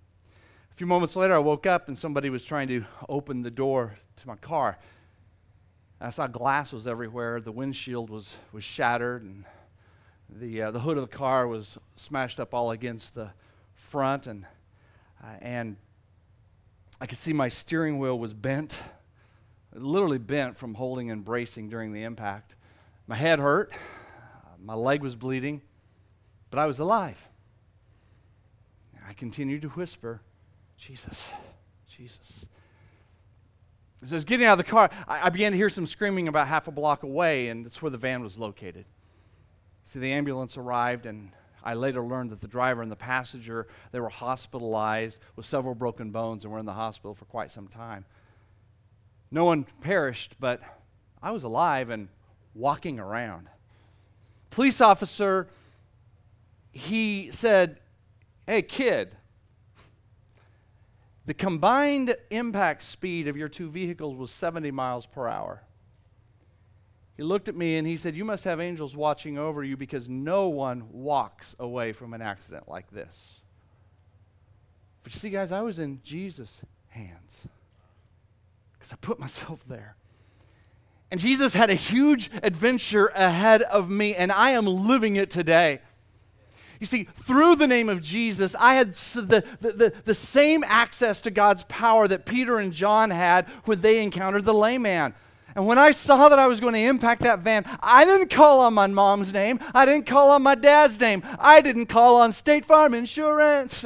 A 0.71 0.75
few 0.75 0.87
moments 0.87 1.17
later, 1.17 1.35
I 1.35 1.39
woke 1.39 1.67
up, 1.67 1.89
and 1.89 1.99
somebody 1.99 2.31
was 2.31 2.45
trying 2.45 2.69
to 2.69 2.85
open 3.09 3.43
the 3.43 3.51
door 3.51 3.97
to 4.17 4.27
my 4.27 4.37
car. 4.37 4.79
I 6.03 6.11
saw 6.11 6.27
glass 6.27 6.73
was 6.73 6.87
everywhere. 6.87 7.41
The 7.41 7.53
windshield 7.53 8.09
was, 8.09 8.35
was 8.53 8.65
shattered, 8.65 9.23
and 9.23 9.45
the, 10.31 10.63
uh, 10.63 10.71
the 10.71 10.81
hood 10.81 10.97
of 10.97 11.11
the 11.11 11.15
car 11.15 11.47
was 11.47 11.77
smashed 11.95 12.41
up 12.41 12.55
all 12.55 12.71
against 12.71 13.15
the 13.15 13.31
front. 13.75 14.27
And, 14.27 14.47
uh, 15.23 15.27
and 15.43 15.77
I 17.01 17.07
could 17.07 17.19
see 17.19 17.35
my 17.35 17.51
steering 17.51 17.99
wheel 17.99 18.19
was 18.19 18.33
bent, 18.33 18.79
literally 19.75 20.19
bent 20.19 20.57
from 20.57 20.75
holding 20.75 21.11
and 21.11 21.23
bracing 21.23 21.69
during 21.69 21.93
the 21.93 22.05
impact. 22.05 22.55
My 23.07 23.17
head 23.17 23.39
hurt, 23.39 23.71
my 24.59 24.75
leg 24.75 25.03
was 25.03 25.17
bleeding, 25.17 25.61
but 26.51 26.59
I 26.59 26.65
was 26.65 26.79
alive. 26.79 27.19
I 29.07 29.13
continued 29.13 29.63
to 29.63 29.69
whisper, 29.71 30.21
Jesus, 30.79 31.33
Jesus. 31.89 32.47
As 34.03 34.13
I 34.13 34.17
was 34.17 34.25
getting 34.25 34.47
out 34.47 34.59
of 34.59 34.65
the 34.65 34.71
car, 34.71 34.91
I, 35.07 35.27
I 35.27 35.29
began 35.31 35.53
to 35.53 35.59
hear 35.59 35.69
some 35.69 35.87
screaming 35.87 36.29
about 36.29 36.49
half 36.49 36.69
a 36.69 36.71
block 36.71 37.03
away, 37.03 37.49
and 37.49 37.65
that's 37.65 37.83
where 37.83 37.91
the 37.91 37.99
van 37.99 38.23
was 38.23 38.39
located. 38.39 38.87
See, 39.85 39.99
the 39.99 40.13
ambulance 40.13 40.57
arrived, 40.57 41.05
and 41.05 41.31
I 41.63 41.75
later 41.75 42.03
learned 42.03 42.31
that 42.31 42.41
the 42.41 42.49
driver 42.49 42.81
and 42.81 42.91
the 42.91 42.97
passenger, 42.97 43.67
they 43.93 44.01
were 44.01 44.09
hospitalized 44.09 45.19
with 45.37 45.45
several 45.45 45.75
broken 45.75 46.11
bones 46.11 46.45
and 46.45 46.53
were 46.53 46.59
in 46.59 46.67
the 46.67 46.73
hospital 46.73 47.15
for 47.15 47.27
quite 47.27 47.51
some 47.51 47.69
time. 47.69 48.05
No 49.31 49.45
one 49.45 49.67
perished, 49.81 50.37
but 50.41 50.61
I 51.23 51.31
was 51.31 51.45
alive 51.45 51.91
and 51.91 52.09
walking 52.55 52.99
around. 52.99 53.49
Police 54.51 54.81
officer, 54.81 55.49
he 56.73 57.31
said, 57.31 57.81
Hey, 58.47 58.63
kid, 58.63 59.17
the 61.27 61.35
combined 61.35 62.15
impact 62.31 62.83
speed 62.83 63.29
of 63.29 63.37
your 63.37 63.49
two 63.49 63.71
vehicles 63.71 64.17
was 64.17 64.31
70 64.31 64.71
miles 64.71 65.07
per 65.07 65.29
hour. 65.29 65.63
He 67.17 67.23
looked 67.23 67.49
at 67.49 67.55
me 67.55 67.77
and 67.77 67.87
he 67.87 67.99
said, 67.99 68.17
You 68.17 68.25
must 68.25 68.45
have 68.45 68.61
angels 68.61 68.97
watching 68.97 69.37
over 69.37 69.63
you 69.63 69.77
because 69.77 70.09
no 70.09 70.49
one 70.49 70.89
walks 70.91 71.55
away 71.59 71.93
from 71.93 72.15
an 72.15 72.23
accident 72.23 72.67
like 72.67 72.91
this. 72.91 73.41
But 75.03 75.15
you 75.15 75.19
see, 75.19 75.31
guys, 75.31 75.53
I 75.53 75.61
was 75.61 75.79
in 75.79 76.01
Jesus' 76.03 76.61
hands 76.89 77.47
because 78.73 78.93
I 78.93 78.97
put 78.97 79.19
myself 79.19 79.63
there. 79.69 79.97
And 81.11 81.19
Jesus 81.21 81.55
had 81.55 81.71
a 81.71 81.75
huge 81.75 82.31
adventure 82.43 83.09
ahead 83.09 83.63
of 83.63 83.91
me, 83.91 84.15
and 84.15 84.31
I 84.31 84.51
am 84.51 84.65
living 84.67 85.17
it 85.17 85.31
today. 85.31 85.81
You 86.81 86.87
see, 86.87 87.05
through 87.05 87.57
the 87.57 87.67
name 87.67 87.91
of 87.91 88.01
Jesus, 88.01 88.57
I 88.59 88.75
had 88.75 88.95
the, 88.95 89.45
the, 89.61 89.73
the, 89.73 89.93
the, 90.07 90.15
same 90.15 90.65
access 90.65 91.21
to 91.21 91.31
God's 91.31 91.63
power 91.65 92.09
that 92.09 92.25
Peter 92.25 92.59
and 92.59 92.73
John 92.73 93.11
had 93.11 93.47
when 93.67 93.83
they 93.83 94.03
encountered 94.03 94.47
the 94.47 94.55
lame 94.55 94.83
man. 94.83 95.15
And 95.55 95.67
when 95.67 95.79
I 95.79 95.91
saw 95.91 96.31
that 96.31 96.39
I 96.39 96.47
was 96.47 96.59
going 96.59 96.73
to 96.73 96.81
impact 96.81 97.21
that 97.23 97.41
van, 97.41 97.67
I 97.81 98.07
didn't 98.07 98.31
call 98.31 98.61
on 98.61 98.73
my 98.73 98.87
mom's 98.87 99.31
name. 99.31 99.61
I 99.75 99.85
didn't 99.85 100.07
call 100.07 100.31
on 100.31 100.43
my 100.43 100.55
dad's 100.55 100.99
name. 100.99 101.23
I 101.39 101.61
didn't 101.61 101.87
call 101.87 102.17
on 102.17 102.33
State 102.33 102.65
Farm 102.65 102.95
Insurance. 102.95 103.85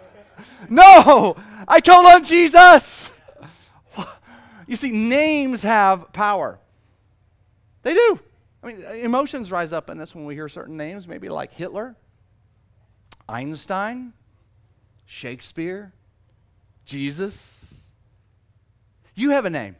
no, 0.68 1.34
I 1.66 1.80
called 1.80 2.06
on 2.06 2.24
Jesus. 2.24 3.10
You 4.66 4.76
see, 4.76 4.90
names 4.90 5.62
have 5.62 6.12
power. 6.12 6.58
They 7.84 7.94
do. 7.94 8.20
I 8.62 8.66
mean, 8.66 8.82
emotions 8.82 9.50
rise 9.50 9.72
up 9.72 9.88
in 9.88 9.96
this 9.96 10.14
when 10.14 10.26
we 10.26 10.34
hear 10.34 10.46
certain 10.46 10.76
names, 10.76 11.08
maybe 11.08 11.30
like 11.30 11.54
Hitler, 11.54 11.96
Einstein, 13.28 14.12
Shakespeare, 15.06 15.92
Jesus. 16.84 17.74
You 19.14 19.30
have 19.30 19.44
a 19.44 19.50
name. 19.50 19.76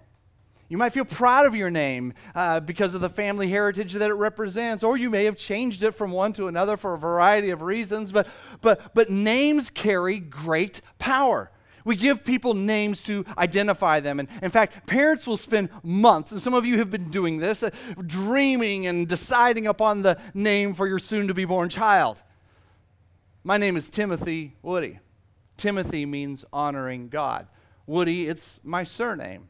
You 0.68 0.76
might 0.76 0.92
feel 0.92 1.06
proud 1.06 1.46
of 1.46 1.54
your 1.54 1.70
name 1.70 2.12
uh, 2.34 2.60
because 2.60 2.92
of 2.92 3.00
the 3.00 3.08
family 3.08 3.48
heritage 3.48 3.94
that 3.94 4.10
it 4.10 4.14
represents, 4.14 4.82
or 4.82 4.98
you 4.98 5.08
may 5.08 5.24
have 5.24 5.36
changed 5.36 5.82
it 5.82 5.92
from 5.92 6.10
one 6.10 6.34
to 6.34 6.46
another 6.46 6.76
for 6.76 6.92
a 6.92 6.98
variety 6.98 7.50
of 7.50 7.62
reasons, 7.62 8.12
but, 8.12 8.26
but, 8.60 8.94
but 8.94 9.08
names 9.08 9.70
carry 9.70 10.18
great 10.18 10.82
power. 10.98 11.50
We 11.86 11.96
give 11.96 12.22
people 12.22 12.52
names 12.52 13.02
to 13.04 13.24
identify 13.38 14.00
them. 14.00 14.20
And 14.20 14.28
in 14.42 14.50
fact, 14.50 14.86
parents 14.86 15.26
will 15.26 15.38
spend 15.38 15.70
months, 15.82 16.32
and 16.32 16.42
some 16.42 16.52
of 16.52 16.66
you 16.66 16.78
have 16.78 16.90
been 16.90 17.10
doing 17.10 17.38
this, 17.38 17.62
uh, 17.62 17.70
dreaming 18.06 18.86
and 18.86 19.08
deciding 19.08 19.66
upon 19.66 20.02
the 20.02 20.18
name 20.34 20.74
for 20.74 20.86
your 20.86 20.98
soon 20.98 21.28
to 21.28 21.34
be 21.34 21.46
born 21.46 21.70
child. 21.70 22.22
My 23.44 23.56
name 23.56 23.76
is 23.76 23.88
Timothy 23.88 24.56
Woody. 24.62 24.98
Timothy 25.56 26.06
means 26.06 26.44
honoring 26.52 27.08
God. 27.08 27.46
Woody, 27.86 28.28
it's 28.28 28.60
my 28.62 28.84
surname. 28.84 29.48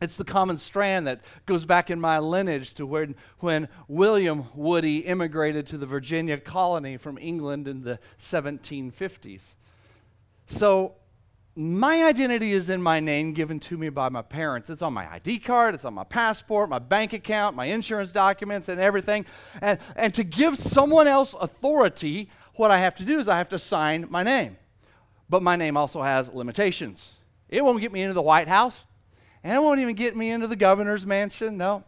It's 0.00 0.16
the 0.16 0.24
common 0.24 0.58
strand 0.58 1.06
that 1.06 1.22
goes 1.46 1.64
back 1.64 1.90
in 1.90 2.00
my 2.00 2.18
lineage 2.18 2.74
to 2.74 2.86
when, 2.86 3.16
when 3.38 3.68
William 3.88 4.46
Woody 4.54 4.98
immigrated 4.98 5.66
to 5.68 5.78
the 5.78 5.86
Virginia 5.86 6.38
colony 6.38 6.96
from 6.96 7.18
England 7.18 7.66
in 7.66 7.82
the 7.82 7.98
1750s. 8.18 9.54
So, 10.46 10.94
my 11.56 12.04
identity 12.04 12.52
is 12.52 12.70
in 12.70 12.80
my 12.80 13.00
name 13.00 13.32
given 13.32 13.58
to 13.58 13.76
me 13.76 13.88
by 13.88 14.08
my 14.10 14.22
parents. 14.22 14.70
It's 14.70 14.80
on 14.80 14.92
my 14.92 15.12
ID 15.12 15.40
card, 15.40 15.74
it's 15.74 15.84
on 15.84 15.92
my 15.92 16.04
passport, 16.04 16.68
my 16.68 16.78
bank 16.78 17.12
account, 17.12 17.56
my 17.56 17.64
insurance 17.64 18.12
documents, 18.12 18.68
and 18.68 18.80
everything. 18.80 19.26
And, 19.60 19.80
and 19.96 20.14
to 20.14 20.22
give 20.22 20.56
someone 20.56 21.08
else 21.08 21.34
authority, 21.34 22.30
what 22.58 22.70
I 22.70 22.78
have 22.78 22.94
to 22.96 23.04
do 23.04 23.18
is 23.18 23.28
I 23.28 23.38
have 23.38 23.48
to 23.50 23.58
sign 23.58 24.06
my 24.08 24.22
name. 24.22 24.56
But 25.28 25.42
my 25.42 25.56
name 25.56 25.76
also 25.76 26.02
has 26.02 26.28
limitations. 26.32 27.14
It 27.48 27.64
won't 27.64 27.80
get 27.80 27.92
me 27.92 28.02
into 28.02 28.14
the 28.14 28.22
White 28.22 28.48
House. 28.48 28.84
And 29.44 29.54
it 29.54 29.60
won't 29.60 29.80
even 29.80 29.94
get 29.94 30.16
me 30.16 30.30
into 30.30 30.46
the 30.46 30.56
governor's 30.56 31.06
mansion, 31.06 31.56
no. 31.56 31.84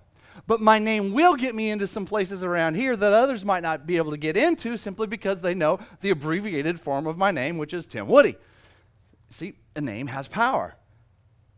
But 0.46 0.60
my 0.60 0.78
name 0.78 1.12
will 1.12 1.34
get 1.34 1.54
me 1.54 1.70
into 1.70 1.86
some 1.86 2.06
places 2.06 2.44
around 2.44 2.74
here 2.74 2.96
that 2.96 3.12
others 3.12 3.44
might 3.44 3.62
not 3.62 3.86
be 3.86 3.96
able 3.96 4.12
to 4.12 4.16
get 4.16 4.36
into 4.36 4.76
simply 4.76 5.06
because 5.06 5.40
they 5.40 5.54
know 5.54 5.78
the 6.00 6.10
abbreviated 6.10 6.80
form 6.80 7.06
of 7.06 7.18
my 7.18 7.30
name, 7.30 7.58
which 7.58 7.74
is 7.74 7.86
Tim 7.86 8.06
Woody. 8.06 8.36
See, 9.28 9.54
a 9.74 9.80
name 9.80 10.06
has 10.06 10.28
power. 10.28 10.76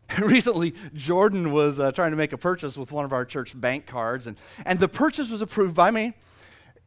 Recently, 0.19 0.73
Jordan 0.93 1.51
was 1.51 1.79
uh, 1.79 1.91
trying 1.91 2.11
to 2.11 2.17
make 2.17 2.33
a 2.33 2.37
purchase 2.37 2.77
with 2.77 2.91
one 2.91 3.05
of 3.05 3.13
our 3.13 3.25
church 3.25 3.59
bank 3.59 3.85
cards, 3.85 4.27
and, 4.27 4.37
and 4.65 4.79
the 4.79 4.87
purchase 4.87 5.29
was 5.29 5.41
approved 5.41 5.75
by 5.75 5.91
me. 5.91 6.13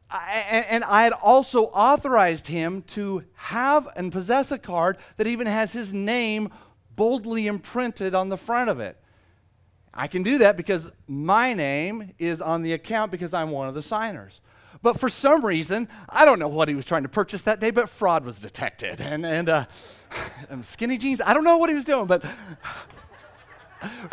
And 0.09 0.83
I 0.85 1.03
had 1.03 1.13
also 1.13 1.65
authorized 1.65 2.47
him 2.47 2.83
to 2.83 3.23
have 3.33 3.89
and 3.95 4.11
possess 4.11 4.51
a 4.51 4.57
card 4.57 4.97
that 5.17 5.27
even 5.27 5.47
has 5.47 5.73
his 5.73 5.91
name 5.91 6.49
boldly 6.95 7.47
imprinted 7.47 8.15
on 8.15 8.29
the 8.29 8.37
front 8.37 8.69
of 8.69 8.79
it. 8.79 8.97
I 9.93 10.07
can 10.07 10.23
do 10.23 10.37
that 10.37 10.57
because 10.57 10.91
my 11.07 11.53
name 11.53 12.13
is 12.19 12.41
on 12.41 12.61
the 12.61 12.73
account 12.73 13.11
because 13.11 13.33
I'm 13.33 13.51
one 13.51 13.67
of 13.67 13.73
the 13.73 13.81
signers. 13.81 14.41
But 14.81 14.99
for 14.99 15.09
some 15.09 15.43
reason, 15.43 15.87
I 16.07 16.23
don't 16.23 16.39
know 16.39 16.47
what 16.47 16.69
he 16.69 16.75
was 16.75 16.85
trying 16.85 17.03
to 17.03 17.09
purchase 17.09 17.41
that 17.43 17.59
day, 17.59 17.71
but 17.71 17.89
fraud 17.89 18.23
was 18.23 18.39
detected. 18.39 19.01
And, 19.01 19.25
and 19.25 19.49
uh, 19.49 19.65
skinny 20.61 20.97
jeans, 20.97 21.19
I 21.19 21.33
don't 21.33 21.43
know 21.43 21.57
what 21.57 21.69
he 21.69 21.75
was 21.75 21.85
doing, 21.85 22.05
but 22.05 22.23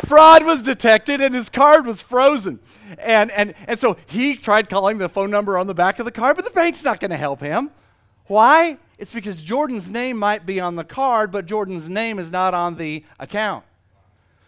fraud 0.05 0.45
was 0.45 0.61
detected 0.61 1.21
and 1.21 1.33
his 1.33 1.49
card 1.49 1.85
was 1.85 2.01
frozen. 2.01 2.59
And, 2.97 3.31
and, 3.31 3.53
and 3.67 3.79
so 3.79 3.97
he 4.05 4.35
tried 4.35 4.69
calling 4.69 4.97
the 4.97 5.09
phone 5.09 5.31
number 5.31 5.57
on 5.57 5.67
the 5.67 5.73
back 5.73 5.99
of 5.99 6.05
the 6.05 6.11
card, 6.11 6.35
but 6.35 6.45
the 6.45 6.51
bank's 6.51 6.83
not 6.83 6.99
going 6.99 7.11
to 7.11 7.17
help 7.17 7.41
him. 7.41 7.71
Why? 8.27 8.77
It's 8.97 9.13
because 9.13 9.41
Jordan's 9.41 9.89
name 9.89 10.17
might 10.17 10.45
be 10.45 10.59
on 10.59 10.75
the 10.75 10.83
card, 10.83 11.31
but 11.31 11.45
Jordan's 11.45 11.89
name 11.89 12.19
is 12.19 12.31
not 12.31 12.53
on 12.53 12.75
the 12.75 13.03
account. 13.19 13.65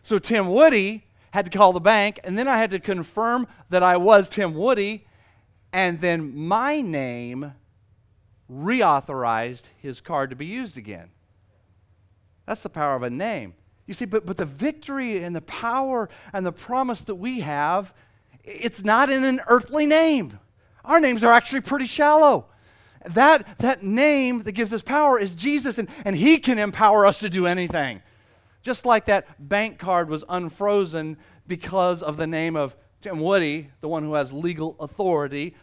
So 0.03 0.17
Tim 0.17 0.47
Woody 0.47 1.05
had 1.31 1.45
to 1.45 1.57
call 1.57 1.73
the 1.73 1.79
bank, 1.79 2.19
and 2.23 2.37
then 2.37 2.47
I 2.47 2.57
had 2.57 2.71
to 2.71 2.79
confirm 2.79 3.47
that 3.69 3.83
I 3.83 3.97
was 3.97 4.29
Tim 4.29 4.55
Woody, 4.55 5.05
and 5.73 5.99
then 5.99 6.35
my 6.35 6.81
name 6.81 7.53
reauthorized 8.49 9.63
his 9.77 9.99
card 9.99 10.29
to 10.29 10.35
be 10.35 10.45
used 10.45 10.77
again. 10.77 11.09
That's 12.45 12.63
the 12.63 12.69
power 12.69 12.95
of 12.95 13.03
a 13.03 13.09
name. 13.09 13.53
You 13.87 13.93
see, 13.93 14.05
but, 14.05 14.25
but 14.25 14.37
the 14.37 14.45
victory 14.45 15.23
and 15.23 15.35
the 15.35 15.41
power 15.41 16.09
and 16.33 16.45
the 16.45 16.51
promise 16.51 17.01
that 17.01 17.15
we 17.15 17.39
have, 17.39 17.93
it's 18.43 18.83
not 18.83 19.09
in 19.09 19.23
an 19.23 19.41
earthly 19.47 19.85
name. 19.85 20.39
Our 20.85 20.99
names 20.99 21.23
are 21.23 21.33
actually 21.33 21.61
pretty 21.61 21.87
shallow 21.87 22.45
that, 23.05 23.59
that 23.59 23.83
name 23.83 24.43
that 24.43 24.53
gives 24.53 24.73
us 24.73 24.81
power 24.81 25.19
is 25.19 25.35
Jesus, 25.35 25.77
and, 25.77 25.87
and 26.05 26.15
He 26.15 26.37
can 26.37 26.59
empower 26.59 27.05
us 27.05 27.19
to 27.19 27.29
do 27.29 27.45
anything. 27.45 28.01
Just 28.61 28.85
like 28.85 29.05
that 29.05 29.27
bank 29.47 29.79
card 29.79 30.09
was 30.09 30.23
unfrozen 30.27 31.17
because 31.47 32.03
of 32.03 32.17
the 32.17 32.27
name 32.27 32.55
of 32.55 32.75
Tim 33.01 33.19
Woody, 33.19 33.69
the 33.81 33.87
one 33.87 34.03
who 34.03 34.15
has 34.15 34.33
legal 34.33 34.75
authority, 34.79 35.55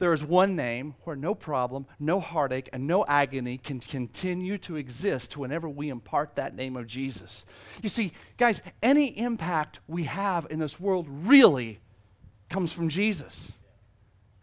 there 0.00 0.12
is 0.14 0.24
one 0.24 0.56
name 0.56 0.94
where 1.04 1.14
no 1.14 1.34
problem, 1.34 1.86
no 2.00 2.18
heartache, 2.18 2.70
and 2.72 2.86
no 2.86 3.04
agony 3.06 3.58
can 3.58 3.78
continue 3.78 4.58
to 4.58 4.76
exist 4.76 5.36
whenever 5.36 5.68
we 5.68 5.90
impart 5.90 6.34
that 6.34 6.56
name 6.56 6.74
of 6.76 6.86
Jesus. 6.86 7.44
You 7.82 7.90
see, 7.90 8.12
guys, 8.38 8.62
any 8.82 9.16
impact 9.18 9.78
we 9.86 10.04
have 10.04 10.46
in 10.50 10.58
this 10.58 10.80
world 10.80 11.06
really 11.08 11.80
comes 12.48 12.72
from 12.72 12.88
Jesus. 12.88 13.52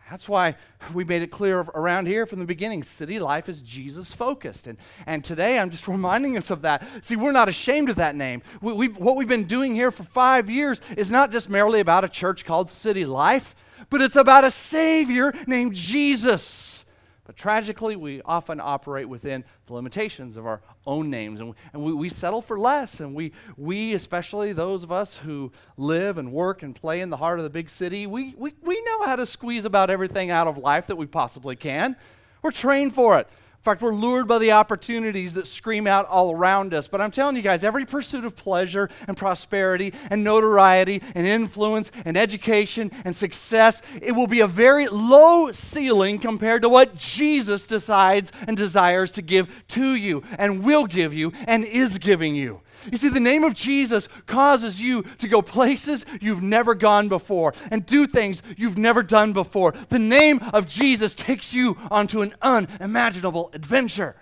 That's 0.10 0.30
why 0.30 0.56
we 0.94 1.04
made 1.04 1.22
it 1.22 1.32
clear 1.32 1.60
around 1.60 2.08
here 2.08 2.26
from 2.26 2.40
the 2.40 2.46
beginning 2.46 2.84
city 2.84 3.20
life 3.20 3.50
is 3.50 3.62
Jesus 3.62 4.14
focused. 4.14 4.68
And, 4.68 4.78
and 5.06 5.24
today 5.24 5.60
I'm 5.60 5.70
just 5.70 5.88
reminding 5.88 6.38
us 6.38 6.52
of 6.52 6.62
that. 6.62 6.88
See, 7.02 7.16
we're 7.16 7.32
not 7.32 7.50
ashamed 7.50 7.90
of 7.90 7.98
that 7.98 8.16
name. 8.16 8.42
We, 8.62 8.74
we, 8.74 8.88
what 8.90 9.16
we've 9.16 9.28
been 9.28 9.46
doing 9.46 9.76
here 9.76 9.92
for 9.92 10.04
five 10.04 10.50
years 10.50 10.80
is 10.96 11.12
not 11.12 11.32
just 11.32 11.50
merely 11.50 11.80
about 11.80 12.04
a 12.04 12.10
church 12.10 12.46
called 12.46 12.70
City 12.70 13.06
Life, 13.06 13.56
but 13.90 14.02
it's 14.02 14.16
about 14.16 14.44
a 14.44 14.52
Savior 14.52 15.34
named 15.46 15.76
Jesus. 15.76 16.86
But 17.28 17.36
tragically, 17.36 17.98
we 17.98 18.22
often 18.22 18.62
operate 18.62 19.10
within 19.10 19.44
the 19.66 19.74
limitations 19.74 20.38
of 20.38 20.46
our 20.46 20.62
own 20.86 21.10
names. 21.10 21.42
And, 21.42 21.54
and 21.74 21.84
we, 21.84 21.94
we 21.94 22.08
settle 22.08 22.42
for 22.42 22.58
less. 22.58 23.02
And 23.02 23.14
we, 23.14 23.34
we, 23.58 23.94
especially 23.94 24.54
those 24.54 24.82
of 24.82 24.94
us 24.94 25.18
who 25.18 25.52
live 25.76 26.18
and 26.18 26.32
work 26.32 26.64
and 26.64 26.74
play 26.74 27.02
in 27.02 27.10
the 27.10 27.18
heart 27.18 27.40
of 27.40 27.44
the 27.44 27.50
big 27.50 27.70
city, 27.70 28.08
we, 28.08 28.34
we, 28.38 28.54
we 28.62 28.82
know 28.82 29.04
how 29.04 29.18
to 29.18 29.26
squeeze 29.26 29.66
about 29.66 29.90
everything 29.90 30.32
out 30.32 30.48
of 30.48 30.58
life 30.58 30.88
that 30.88 30.96
we 30.96 31.06
possibly 31.06 31.58
can. 31.58 31.98
We're 32.42 32.52
trained 32.52 32.96
for 32.96 33.20
it. 33.20 33.28
Fact, 33.68 33.82
we're 33.82 33.94
lured 33.94 34.28
by 34.28 34.38
the 34.38 34.54
opportunities 34.54 35.34
that 35.34 35.46
scream 35.46 35.88
out 35.88 36.08
all 36.08 36.32
around 36.32 36.74
us. 36.74 36.88
But 36.88 37.02
I'm 37.02 37.12
telling 37.12 37.36
you 37.36 37.42
guys, 37.42 37.64
every 37.64 37.86
pursuit 37.86 38.24
of 38.24 38.36
pleasure 38.36 38.90
and 39.08 39.18
prosperity 39.18 39.94
and 40.10 40.24
notoriety 40.24 41.02
and 41.14 41.28
influence 41.28 41.92
and 42.06 42.16
education 42.16 42.92
and 43.04 43.16
success, 43.16 43.82
it 44.02 44.14
will 44.14 44.28
be 44.28 44.40
a 44.40 44.48
very 44.48 44.88
low 44.88 45.52
ceiling 45.52 46.20
compared 46.20 46.62
to 46.62 46.70
what 46.70 46.96
Jesus 46.96 47.68
decides 47.68 48.32
and 48.48 48.56
desires 48.56 49.12
to 49.12 49.22
give 49.22 49.50
to 49.70 49.96
you 49.96 50.24
and 50.38 50.64
will 50.64 50.86
give 50.86 51.14
you 51.14 51.34
and 51.46 51.66
is 51.66 51.98
giving 51.98 52.36
you. 52.36 52.62
You 52.92 52.98
see, 52.98 53.10
the 53.10 53.20
name 53.20 53.44
of 53.44 53.54
Jesus 53.54 54.08
causes 54.26 54.82
you 54.82 55.04
to 55.20 55.28
go 55.28 55.42
places 55.42 56.06
you've 56.22 56.44
never 56.44 56.76
gone 56.76 57.10
before 57.10 57.54
and 57.72 57.86
do 57.86 58.08
things 58.08 58.42
you've 58.56 58.78
never 58.78 59.04
done 59.04 59.34
before. 59.34 59.74
The 59.90 60.00
name 60.00 60.40
of 60.54 60.68
Jesus 60.68 61.16
takes 61.16 61.54
you 61.54 61.78
onto 61.92 62.22
an 62.22 62.34
unimaginable 62.42 63.50
adventure. 63.54 64.16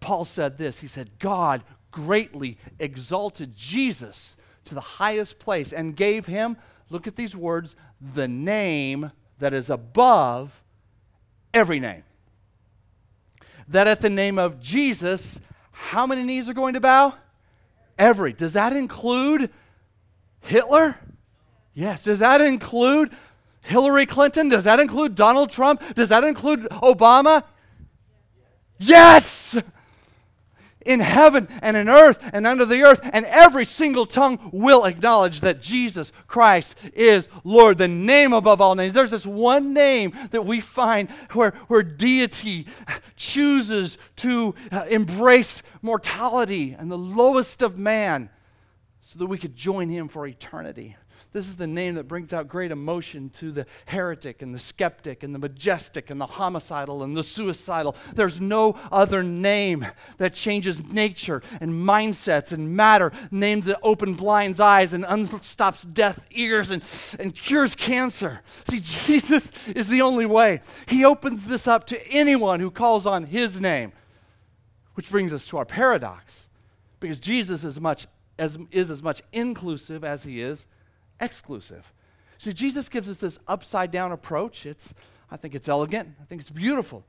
Paul 0.00 0.24
said 0.24 0.58
this 0.58 0.80
He 0.80 0.88
said, 0.88 1.10
God 1.18 1.62
greatly 1.90 2.58
exalted 2.78 3.56
Jesus 3.56 4.36
to 4.66 4.74
the 4.74 4.80
highest 4.80 5.38
place 5.38 5.72
and 5.72 5.96
gave 5.96 6.26
him, 6.26 6.56
look 6.90 7.06
at 7.06 7.16
these 7.16 7.34
words, 7.34 7.74
the 8.00 8.28
name 8.28 9.10
that 9.38 9.54
is 9.54 9.70
above 9.70 10.62
every 11.54 11.80
name. 11.80 12.04
That 13.68 13.86
at 13.86 14.00
the 14.00 14.10
name 14.10 14.38
of 14.38 14.60
Jesus, 14.60 15.40
how 15.78 16.06
many 16.06 16.24
knees 16.24 16.48
are 16.48 16.54
going 16.54 16.74
to 16.74 16.80
bow? 16.80 17.14
Every. 17.98 18.32
Does 18.32 18.54
that 18.54 18.72
include 18.72 19.50
Hitler? 20.40 20.98
Yes. 21.74 22.04
Does 22.04 22.20
that 22.20 22.40
include 22.40 23.12
Hillary 23.60 24.06
Clinton? 24.06 24.48
Does 24.48 24.64
that 24.64 24.80
include 24.80 25.14
Donald 25.14 25.50
Trump? 25.50 25.82
Does 25.94 26.08
that 26.08 26.24
include 26.24 26.60
Obama? 26.70 27.44
Yes! 28.78 29.35
In 30.86 31.00
heaven 31.00 31.48
and 31.62 31.76
in 31.76 31.88
earth 31.88 32.18
and 32.32 32.46
under 32.46 32.64
the 32.64 32.82
earth, 32.82 33.00
and 33.12 33.26
every 33.26 33.64
single 33.64 34.06
tongue 34.06 34.50
will 34.52 34.84
acknowledge 34.84 35.40
that 35.40 35.60
Jesus 35.60 36.12
Christ 36.26 36.74
is 36.94 37.28
Lord, 37.44 37.78
the 37.78 37.88
name 37.88 38.32
above 38.32 38.60
all 38.60 38.74
names. 38.74 38.94
There's 38.94 39.10
this 39.10 39.26
one 39.26 39.72
name 39.72 40.12
that 40.30 40.46
we 40.46 40.60
find 40.60 41.10
where, 41.32 41.52
where 41.68 41.82
deity 41.82 42.66
chooses 43.16 43.98
to 44.16 44.54
uh, 44.70 44.86
embrace 44.88 45.62
mortality 45.82 46.76
and 46.78 46.90
the 46.90 46.98
lowest 46.98 47.62
of 47.62 47.78
man 47.78 48.30
so 49.00 49.18
that 49.18 49.26
we 49.26 49.38
could 49.38 49.54
join 49.54 49.88
him 49.88 50.08
for 50.08 50.26
eternity. 50.26 50.96
This 51.36 51.48
is 51.48 51.56
the 51.56 51.66
name 51.66 51.96
that 51.96 52.08
brings 52.08 52.32
out 52.32 52.48
great 52.48 52.70
emotion 52.70 53.28
to 53.34 53.52
the 53.52 53.66
heretic 53.84 54.40
and 54.40 54.54
the 54.54 54.58
skeptic 54.58 55.22
and 55.22 55.34
the 55.34 55.38
majestic 55.38 56.08
and 56.08 56.18
the 56.18 56.24
homicidal 56.24 57.02
and 57.02 57.14
the 57.14 57.22
suicidal. 57.22 57.94
There's 58.14 58.40
no 58.40 58.80
other 58.90 59.22
name 59.22 59.84
that 60.16 60.32
changes 60.32 60.82
nature 60.82 61.42
and 61.60 61.72
mindsets 61.72 62.52
and 62.52 62.74
matter, 62.74 63.12
names 63.30 63.66
that 63.66 63.78
open 63.82 64.14
blinds 64.14 64.60
eyes 64.60 64.94
and 64.94 65.04
unstops 65.04 65.92
deaf 65.92 66.24
ears 66.30 66.70
and, 66.70 66.82
and 67.20 67.34
cures 67.34 67.74
cancer. 67.74 68.40
See, 68.70 68.80
Jesus 68.80 69.52
is 69.66 69.88
the 69.88 70.00
only 70.00 70.24
way. 70.24 70.62
He 70.88 71.04
opens 71.04 71.44
this 71.44 71.66
up 71.66 71.86
to 71.88 72.08
anyone 72.10 72.60
who 72.60 72.70
calls 72.70 73.06
on 73.06 73.24
his 73.24 73.60
name. 73.60 73.92
Which 74.94 75.10
brings 75.10 75.34
us 75.34 75.46
to 75.48 75.58
our 75.58 75.66
paradox. 75.66 76.48
Because 76.98 77.20
Jesus 77.20 77.62
is, 77.62 77.78
much, 77.78 78.06
as, 78.38 78.56
is 78.70 78.90
as 78.90 79.02
much 79.02 79.20
inclusive 79.34 80.02
as 80.02 80.22
he 80.22 80.40
is 80.40 80.64
exclusive. 81.20 81.92
See, 82.38 82.52
Jesus 82.52 82.88
gives 82.88 83.08
us 83.08 83.18
this 83.18 83.38
upside 83.48 83.90
down 83.90 84.12
approach. 84.12 84.66
It's, 84.66 84.94
I 85.30 85.36
think 85.36 85.54
it's 85.54 85.68
elegant. 85.68 86.10
I 86.20 86.24
think 86.24 86.40
it's 86.40 86.50
beautiful. 86.50 87.04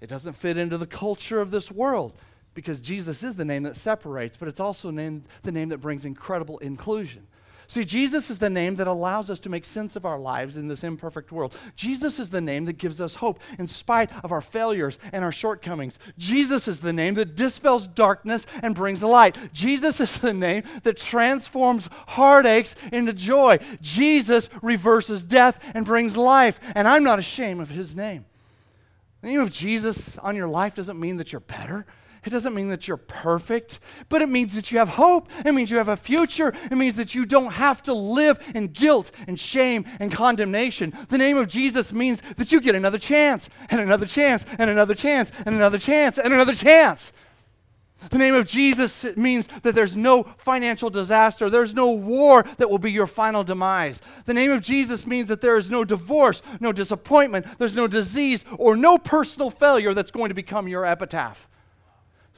It 0.00 0.08
doesn't 0.08 0.34
fit 0.34 0.56
into 0.56 0.78
the 0.78 0.86
culture 0.86 1.40
of 1.40 1.50
this 1.50 1.70
world 1.70 2.12
because 2.54 2.80
Jesus 2.80 3.22
is 3.22 3.36
the 3.36 3.44
name 3.44 3.64
that 3.64 3.76
separates, 3.76 4.36
but 4.36 4.48
it's 4.48 4.60
also 4.60 4.90
named, 4.90 5.24
the 5.42 5.52
name 5.52 5.68
that 5.70 5.78
brings 5.78 6.04
incredible 6.04 6.58
inclusion. 6.58 7.26
See, 7.70 7.84
Jesus 7.84 8.30
is 8.30 8.38
the 8.38 8.48
name 8.48 8.76
that 8.76 8.86
allows 8.86 9.28
us 9.28 9.40
to 9.40 9.50
make 9.50 9.66
sense 9.66 9.94
of 9.94 10.06
our 10.06 10.18
lives 10.18 10.56
in 10.56 10.68
this 10.68 10.82
imperfect 10.82 11.30
world. 11.30 11.54
Jesus 11.76 12.18
is 12.18 12.30
the 12.30 12.40
name 12.40 12.64
that 12.64 12.78
gives 12.78 12.98
us 12.98 13.16
hope 13.16 13.40
in 13.58 13.66
spite 13.66 14.10
of 14.24 14.32
our 14.32 14.40
failures 14.40 14.98
and 15.12 15.22
our 15.22 15.30
shortcomings. 15.30 15.98
Jesus 16.16 16.66
is 16.66 16.80
the 16.80 16.94
name 16.94 17.12
that 17.14 17.36
dispels 17.36 17.86
darkness 17.86 18.46
and 18.62 18.74
brings 18.74 19.02
light. 19.02 19.36
Jesus 19.52 20.00
is 20.00 20.16
the 20.16 20.32
name 20.32 20.62
that 20.82 20.96
transforms 20.96 21.90
heartaches 22.08 22.74
into 22.90 23.12
joy. 23.12 23.58
Jesus 23.82 24.48
reverses 24.62 25.22
death 25.22 25.60
and 25.74 25.84
brings 25.84 26.16
life. 26.16 26.58
And 26.74 26.88
I'm 26.88 27.04
not 27.04 27.18
ashamed 27.18 27.60
of 27.60 27.68
his 27.68 27.94
name. 27.94 28.24
The 29.20 29.28
name 29.28 29.40
of 29.40 29.50
Jesus 29.50 30.16
on 30.18 30.36
your 30.36 30.48
life 30.48 30.74
doesn't 30.74 30.98
mean 30.98 31.18
that 31.18 31.32
you're 31.32 31.40
better. 31.40 31.84
It 32.28 32.32
doesn't 32.32 32.54
mean 32.54 32.68
that 32.68 32.86
you're 32.86 32.98
perfect, 32.98 33.80
but 34.10 34.20
it 34.20 34.28
means 34.28 34.54
that 34.54 34.70
you 34.70 34.76
have 34.76 34.90
hope. 34.90 35.30
It 35.46 35.52
means 35.52 35.70
you 35.70 35.78
have 35.78 35.88
a 35.88 35.96
future. 35.96 36.52
It 36.70 36.76
means 36.76 36.92
that 36.96 37.14
you 37.14 37.24
don't 37.24 37.54
have 37.54 37.82
to 37.84 37.94
live 37.94 38.38
in 38.54 38.66
guilt 38.66 39.12
and 39.26 39.40
shame 39.40 39.86
and 39.98 40.12
condemnation. 40.12 40.92
The 41.08 41.16
name 41.16 41.38
of 41.38 41.48
Jesus 41.48 41.90
means 41.90 42.20
that 42.36 42.52
you 42.52 42.60
get 42.60 42.74
another 42.74 42.98
chance, 42.98 43.48
and 43.70 43.80
another 43.80 44.04
chance, 44.04 44.44
and 44.58 44.68
another 44.68 44.94
chance, 44.94 45.32
and 45.46 45.54
another 45.54 45.78
chance, 45.78 46.18
and 46.18 46.34
another 46.34 46.54
chance. 46.54 47.12
The 48.10 48.18
name 48.18 48.34
of 48.34 48.44
Jesus 48.44 49.16
means 49.16 49.46
that 49.62 49.74
there's 49.74 49.96
no 49.96 50.24
financial 50.36 50.90
disaster. 50.90 51.48
There's 51.48 51.72
no 51.72 51.92
war 51.92 52.44
that 52.58 52.68
will 52.68 52.76
be 52.76 52.92
your 52.92 53.06
final 53.06 53.42
demise. 53.42 54.02
The 54.26 54.34
name 54.34 54.50
of 54.50 54.60
Jesus 54.60 55.06
means 55.06 55.28
that 55.28 55.40
there 55.40 55.56
is 55.56 55.70
no 55.70 55.82
divorce, 55.82 56.42
no 56.60 56.72
disappointment, 56.72 57.46
there's 57.56 57.74
no 57.74 57.86
disease, 57.86 58.44
or 58.58 58.76
no 58.76 58.98
personal 58.98 59.48
failure 59.48 59.94
that's 59.94 60.10
going 60.10 60.28
to 60.28 60.34
become 60.34 60.68
your 60.68 60.84
epitaph. 60.84 61.48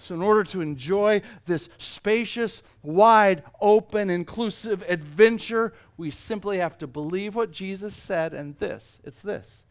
So, 0.00 0.14
in 0.14 0.22
order 0.22 0.44
to 0.44 0.60
enjoy 0.60 1.22
this 1.44 1.68
spacious, 1.78 2.62
wide, 2.82 3.42
open, 3.60 4.08
inclusive 4.08 4.82
adventure, 4.88 5.74
we 5.96 6.10
simply 6.10 6.58
have 6.58 6.78
to 6.78 6.86
believe 6.86 7.34
what 7.34 7.50
Jesus 7.50 7.94
said, 7.94 8.32
and 8.32 8.56
this 8.58 8.98
it's 9.04 9.20
this. 9.20 9.62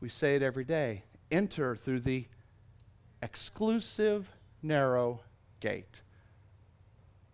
We 0.00 0.08
say 0.08 0.36
it 0.36 0.42
every 0.42 0.64
day 0.64 1.04
enter 1.30 1.76
through 1.76 2.00
the 2.00 2.24
exclusive, 3.22 4.28
narrow 4.62 5.20
gate. 5.60 6.02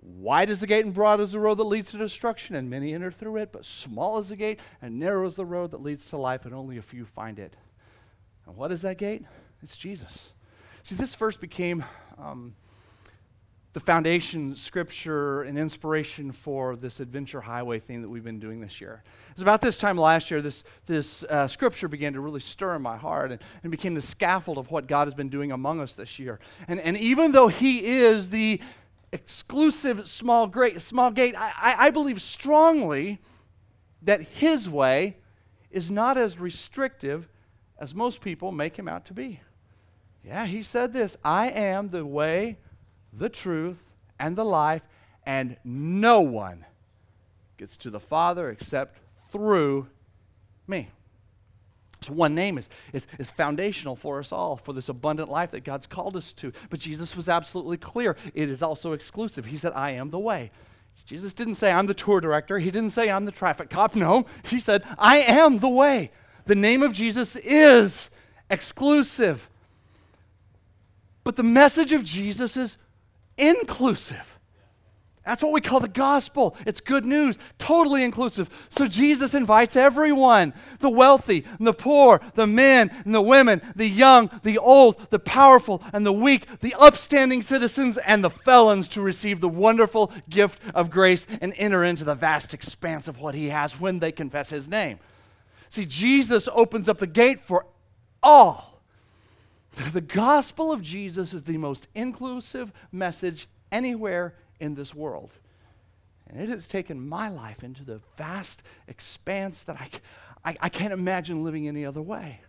Wide 0.00 0.50
is 0.50 0.60
the 0.60 0.66
gate 0.66 0.84
and 0.84 0.92
broad 0.92 1.20
is 1.20 1.32
the 1.32 1.40
road 1.40 1.54
that 1.56 1.64
leads 1.64 1.90
to 1.92 1.98
destruction, 1.98 2.54
and 2.56 2.68
many 2.68 2.92
enter 2.92 3.10
through 3.10 3.38
it, 3.38 3.52
but 3.52 3.64
small 3.64 4.18
is 4.18 4.28
the 4.28 4.36
gate 4.36 4.60
and 4.82 4.98
narrow 4.98 5.26
is 5.26 5.36
the 5.36 5.46
road 5.46 5.70
that 5.70 5.82
leads 5.82 6.10
to 6.10 6.18
life, 6.18 6.44
and 6.44 6.54
only 6.54 6.76
a 6.76 6.82
few 6.82 7.06
find 7.06 7.38
it. 7.38 7.56
And 8.46 8.56
what 8.56 8.72
is 8.72 8.82
that 8.82 8.98
gate? 8.98 9.24
It's 9.62 9.78
Jesus. 9.78 10.33
See, 10.84 10.96
this 10.96 11.14
verse 11.14 11.38
became 11.38 11.82
um, 12.18 12.54
the 13.72 13.80
foundation 13.80 14.54
scripture 14.54 15.40
and 15.40 15.58
inspiration 15.58 16.30
for 16.30 16.76
this 16.76 17.00
adventure 17.00 17.40
highway 17.40 17.78
thing 17.78 18.02
that 18.02 18.08
we've 18.10 18.22
been 18.22 18.38
doing 18.38 18.60
this 18.60 18.82
year. 18.82 19.02
It 19.30 19.36
was 19.36 19.42
about 19.42 19.62
this 19.62 19.78
time 19.78 19.96
last 19.96 20.30
year, 20.30 20.42
this, 20.42 20.62
this 20.84 21.22
uh, 21.24 21.48
scripture 21.48 21.88
began 21.88 22.12
to 22.12 22.20
really 22.20 22.40
stir 22.40 22.76
in 22.76 22.82
my 22.82 22.98
heart 22.98 23.32
and, 23.32 23.40
and 23.62 23.70
became 23.70 23.94
the 23.94 24.02
scaffold 24.02 24.58
of 24.58 24.70
what 24.70 24.86
God 24.86 25.06
has 25.06 25.14
been 25.14 25.30
doing 25.30 25.52
among 25.52 25.80
us 25.80 25.94
this 25.94 26.18
year. 26.18 26.38
And, 26.68 26.78
and 26.78 26.98
even 26.98 27.32
though 27.32 27.48
He 27.48 27.86
is 27.86 28.28
the 28.28 28.60
exclusive 29.10 30.06
small, 30.06 30.46
great, 30.46 30.82
small 30.82 31.10
gate, 31.10 31.34
I, 31.34 31.76
I 31.78 31.90
believe 31.92 32.20
strongly 32.20 33.22
that 34.02 34.20
His 34.20 34.68
way 34.68 35.16
is 35.70 35.90
not 35.90 36.18
as 36.18 36.38
restrictive 36.38 37.26
as 37.78 37.94
most 37.94 38.20
people 38.20 38.52
make 38.52 38.78
Him 38.78 38.86
out 38.86 39.06
to 39.06 39.14
be. 39.14 39.40
Yeah, 40.26 40.46
he 40.46 40.62
said 40.62 40.92
this 40.92 41.16
I 41.24 41.48
am 41.50 41.90
the 41.90 42.04
way, 42.04 42.58
the 43.12 43.28
truth, 43.28 43.84
and 44.18 44.36
the 44.36 44.44
life, 44.44 44.82
and 45.26 45.56
no 45.64 46.20
one 46.20 46.64
gets 47.56 47.76
to 47.78 47.90
the 47.90 48.00
Father 48.00 48.48
except 48.50 48.98
through 49.30 49.88
me. 50.66 50.88
So, 52.00 52.12
one 52.12 52.34
name 52.34 52.58
is, 52.58 52.68
is, 52.92 53.06
is 53.18 53.30
foundational 53.30 53.96
for 53.96 54.18
us 54.18 54.30
all, 54.32 54.56
for 54.56 54.72
this 54.72 54.88
abundant 54.88 55.30
life 55.30 55.52
that 55.52 55.64
God's 55.64 55.86
called 55.86 56.16
us 56.16 56.32
to. 56.34 56.52
But 56.68 56.80
Jesus 56.80 57.16
was 57.16 57.28
absolutely 57.28 57.78
clear. 57.78 58.16
It 58.34 58.48
is 58.48 58.62
also 58.62 58.92
exclusive. 58.92 59.46
He 59.46 59.56
said, 59.56 59.72
I 59.74 59.92
am 59.92 60.10
the 60.10 60.18
way. 60.18 60.50
Jesus 61.06 61.34
didn't 61.34 61.56
say, 61.56 61.70
I'm 61.70 61.86
the 61.86 61.94
tour 61.94 62.20
director. 62.20 62.58
He 62.58 62.70
didn't 62.70 62.90
say, 62.90 63.10
I'm 63.10 63.24
the 63.24 63.32
traffic 63.32 63.68
cop. 63.70 63.94
No, 63.94 64.26
he 64.44 64.60
said, 64.60 64.84
I 64.98 65.18
am 65.18 65.58
the 65.58 65.68
way. 65.68 66.10
The 66.46 66.54
name 66.54 66.82
of 66.82 66.92
Jesus 66.92 67.36
is 67.36 68.10
exclusive. 68.50 69.48
But 71.24 71.36
the 71.36 71.42
message 71.42 71.92
of 71.92 72.04
Jesus 72.04 72.56
is 72.56 72.76
inclusive. 73.36 74.34
That's 75.24 75.42
what 75.42 75.52
we 75.52 75.62
call 75.62 75.80
the 75.80 75.88
gospel. 75.88 76.54
It's 76.66 76.82
good 76.82 77.06
news, 77.06 77.38
totally 77.56 78.04
inclusive. 78.04 78.50
So 78.68 78.86
Jesus 78.86 79.32
invites 79.32 79.74
everyone 79.74 80.52
the 80.80 80.90
wealthy, 80.90 81.46
and 81.58 81.66
the 81.66 81.72
poor, 81.72 82.20
the 82.34 82.46
men 82.46 82.90
and 83.06 83.14
the 83.14 83.22
women, 83.22 83.62
the 83.74 83.88
young, 83.88 84.30
the 84.42 84.58
old, 84.58 85.08
the 85.08 85.18
powerful 85.18 85.82
and 85.94 86.04
the 86.04 86.12
weak, 86.12 86.60
the 86.60 86.74
upstanding 86.78 87.40
citizens 87.40 87.96
and 87.96 88.22
the 88.22 88.28
felons 88.28 88.86
to 88.88 89.00
receive 89.00 89.40
the 89.40 89.48
wonderful 89.48 90.12
gift 90.28 90.60
of 90.74 90.90
grace 90.90 91.26
and 91.40 91.54
enter 91.56 91.82
into 91.84 92.04
the 92.04 92.14
vast 92.14 92.52
expanse 92.52 93.08
of 93.08 93.18
what 93.18 93.34
he 93.34 93.48
has 93.48 93.80
when 93.80 94.00
they 94.00 94.12
confess 94.12 94.50
his 94.50 94.68
name. 94.68 94.98
See, 95.70 95.86
Jesus 95.86 96.50
opens 96.52 96.86
up 96.86 96.98
the 96.98 97.06
gate 97.06 97.40
for 97.40 97.64
all 98.22 98.73
The 99.92 100.00
gospel 100.00 100.70
of 100.70 100.82
Jesus 100.82 101.32
is 101.32 101.44
the 101.44 101.58
most 101.58 101.88
inclusive 101.94 102.72
message 102.92 103.48
anywhere 103.72 104.34
in 104.60 104.74
this 104.74 104.94
world. 104.94 105.30
And 106.28 106.40
it 106.40 106.48
has 106.48 106.68
taken 106.68 107.06
my 107.06 107.28
life 107.28 107.62
into 107.62 107.84
the 107.84 108.00
vast 108.16 108.62
expanse 108.88 109.62
that 109.64 109.76
I, 109.80 109.88
I, 110.44 110.56
I, 110.62 110.68
can't 110.68 110.92
imagine 110.92 111.44
living 111.44 111.68
any 111.68 111.84
other 111.84 112.02
way. 112.02 112.40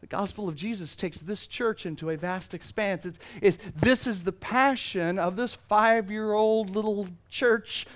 The 0.00 0.06
gospel 0.06 0.48
of 0.48 0.54
Jesus 0.54 0.94
takes 0.94 1.20
this 1.20 1.46
church 1.46 1.86
into 1.86 2.10
a 2.10 2.16
vast 2.16 2.52
expanse. 2.54 3.06
It, 3.06 3.14
it, 3.40 3.58
this 3.80 4.06
is 4.06 4.24
the 4.24 4.32
passion 4.32 5.18
of 5.18 5.36
this 5.36 5.54
five 5.54 6.10
year 6.10 6.34
old 6.34 6.70
little 6.70 7.08
church 7.30 7.86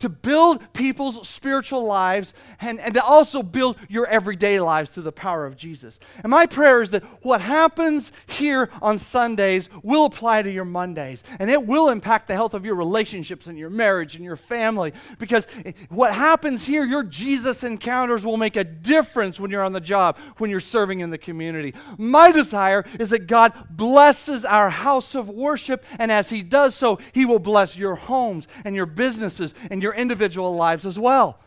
to 0.00 0.08
build 0.08 0.72
people's 0.72 1.26
spiritual 1.26 1.84
lives 1.84 2.34
and, 2.60 2.80
and 2.80 2.94
to 2.94 3.02
also 3.02 3.42
build 3.42 3.76
your 3.88 4.06
everyday 4.06 4.60
lives 4.60 4.92
through 4.92 5.04
the 5.04 5.12
power 5.12 5.46
of 5.46 5.56
Jesus. 5.56 5.98
And 6.22 6.30
my 6.30 6.46
prayer 6.46 6.82
is 6.82 6.90
that 6.90 7.02
what 7.24 7.40
happens 7.40 8.12
here 8.26 8.70
on 8.82 8.98
Sundays 8.98 9.68
will 9.82 10.04
apply 10.04 10.42
to 10.42 10.50
your 10.50 10.64
Mondays 10.64 11.22
and 11.38 11.50
it 11.50 11.66
will 11.66 11.88
impact 11.88 12.28
the 12.28 12.34
health 12.34 12.54
of 12.54 12.64
your 12.64 12.74
relationships 12.74 13.46
and 13.46 13.58
your 13.58 13.70
marriage 13.70 14.14
and 14.14 14.24
your 14.24 14.36
family 14.36 14.92
because 15.18 15.46
what 15.88 16.14
happens 16.14 16.64
here, 16.64 16.84
your 16.84 17.02
Jesus 17.02 17.64
encounters 17.64 18.24
will 18.24 18.36
make 18.36 18.56
a 18.56 18.64
difference 18.64 19.40
when 19.40 19.50
you're 19.50 19.64
on 19.64 19.72
the 19.72 19.80
job, 19.80 20.18
when 20.38 20.50
you're 20.50 20.60
serving 20.60 21.00
in 21.00 21.10
the 21.10 21.18
community. 21.18 21.74
My 21.98 22.32
desire 22.32 22.84
is 22.98 23.10
that 23.10 23.26
God 23.26 23.52
blesses 23.70 24.44
our 24.44 24.70
house 24.70 25.14
of 25.14 25.28
worship 25.28 25.84
and 25.98 26.12
as 26.12 26.28
He 26.28 26.42
does 26.42 26.74
so, 26.74 26.98
He 27.12 27.24
will 27.24 27.38
bless 27.38 27.76
your 27.76 27.94
homes 27.94 28.46
and 28.64 28.74
your 28.74 28.86
businesses 28.86 29.54
and 29.70 29.82
your 29.82 29.85
your 29.86 29.94
individual 29.94 30.56
lives 30.56 30.84
as 30.84 30.98
well. 30.98 31.38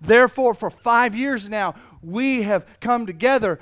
Therefore, 0.00 0.54
for 0.54 0.70
five 0.70 1.14
years 1.14 1.48
now, 1.48 1.76
we 2.02 2.42
have 2.42 2.66
come 2.80 3.06
together 3.06 3.60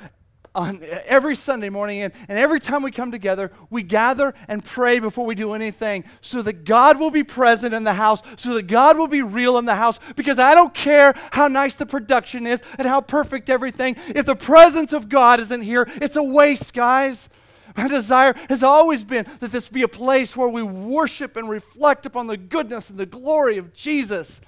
on 0.55 0.83
every 1.05 1.35
Sunday 1.35 1.69
morning, 1.69 2.01
and, 2.01 2.13
and 2.27 2.39
every 2.39 2.59
time 2.59 2.83
we 2.83 2.91
come 2.91 3.13
together, 3.13 3.53
we 3.69 3.83
gather 3.83 4.33
and 4.49 4.65
pray 4.65 4.99
before 4.99 5.27
we 5.27 5.35
do 5.35 5.53
anything 5.53 6.05
so 6.23 6.41
that 6.41 6.65
God 6.65 6.99
will 6.99 7.11
be 7.11 7.23
present 7.23 7.75
in 7.75 7.85
the 7.85 7.93
house, 7.93 8.23
so 8.37 8.55
that 8.55 8.67
God 8.67 8.97
will 8.97 9.09
be 9.09 9.21
real 9.21 9.59
in 9.59 9.67
the 9.67 9.77
house. 9.77 10.01
Because 10.17 10.39
I 10.39 10.55
don't 10.55 10.73
care 10.73 11.15
how 11.33 11.49
nice 11.49 11.75
the 11.75 11.87
production 11.87 12.47
is 12.47 12.63
and 12.79 12.89
how 12.89 13.03
perfect 13.03 13.51
everything. 13.51 13.97
If 14.09 14.25
the 14.25 14.37
presence 14.37 14.95
of 14.95 15.11
God 15.11 15.39
isn't 15.39 15.63
here, 15.63 15.87
it's 15.97 16.17
a 16.17 16.23
waste, 16.23 16.73
guys. 16.73 17.29
My 17.77 17.89
desire 17.89 18.35
has 18.49 18.63
always 18.63 19.05
been 19.05 19.27
that 19.41 19.53
this 19.53 19.69
be 19.69 19.83
a 19.83 19.89
place 19.89 20.37
where 20.37 20.49
we 20.49 20.63
worship 20.63 21.37
and 21.37 21.49
reflect 21.49 22.07
upon 22.07 22.27
the 22.27 22.37
goodness 22.37 22.91
and 22.91 22.99
the 22.99 23.07
glory 23.07 23.59
of 23.59 23.73
Jesus. 23.73 24.41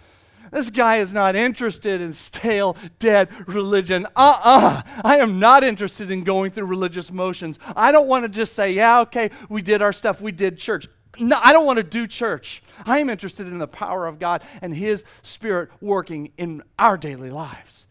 This 0.51 0.71
guy 0.71 0.97
is 0.97 1.13
not 1.13 1.35
interested 1.35 2.01
in 2.01 2.13
stale, 2.13 2.77
dead 2.99 3.29
religion. 3.49 4.07
Uh 4.15 4.39
uh-uh. 4.45 4.83
uh 4.85 5.01
I 5.05 5.19
am 5.19 5.39
not 5.41 5.65
interested 5.65 6.11
in 6.11 6.23
going 6.23 6.51
through 6.51 6.67
religious 6.67 7.11
motions. 7.11 7.59
I 7.75 7.93
don't 7.93 8.09
want 8.09 8.25
to 8.25 8.29
just 8.29 8.55
say, 8.55 8.73
yeah, 8.73 9.01
okay, 9.01 9.31
we 9.49 9.63
did 9.63 9.83
our 9.83 9.93
stuff, 9.93 10.21
we 10.21 10.33
did 10.33 10.59
church. 10.59 10.87
No, 11.19 11.41
I 11.43 11.53
don't 11.53 11.67
want 11.67 11.79
to 11.79 11.85
do 11.85 12.07
church. 12.07 12.63
I 12.85 12.99
am 12.99 13.09
interested 13.09 13.47
in 13.47 13.59
the 13.59 13.69
power 13.69 14.07
of 14.07 14.19
God 14.19 14.43
and 14.61 14.75
His 14.75 15.05
Spirit 15.23 15.71
working 15.81 16.33
in 16.37 16.63
our 16.79 16.97
daily 16.97 17.31
lives. 17.31 17.84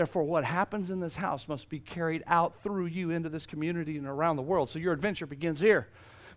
Therefore, 0.00 0.22
what 0.22 0.44
happens 0.46 0.88
in 0.88 0.98
this 0.98 1.16
house 1.16 1.46
must 1.46 1.68
be 1.68 1.78
carried 1.78 2.22
out 2.26 2.62
through 2.62 2.86
you 2.86 3.10
into 3.10 3.28
this 3.28 3.44
community 3.44 3.98
and 3.98 4.06
around 4.06 4.36
the 4.36 4.42
world. 4.42 4.70
So 4.70 4.78
your 4.78 4.94
adventure 4.94 5.26
begins 5.26 5.60
here. 5.60 5.88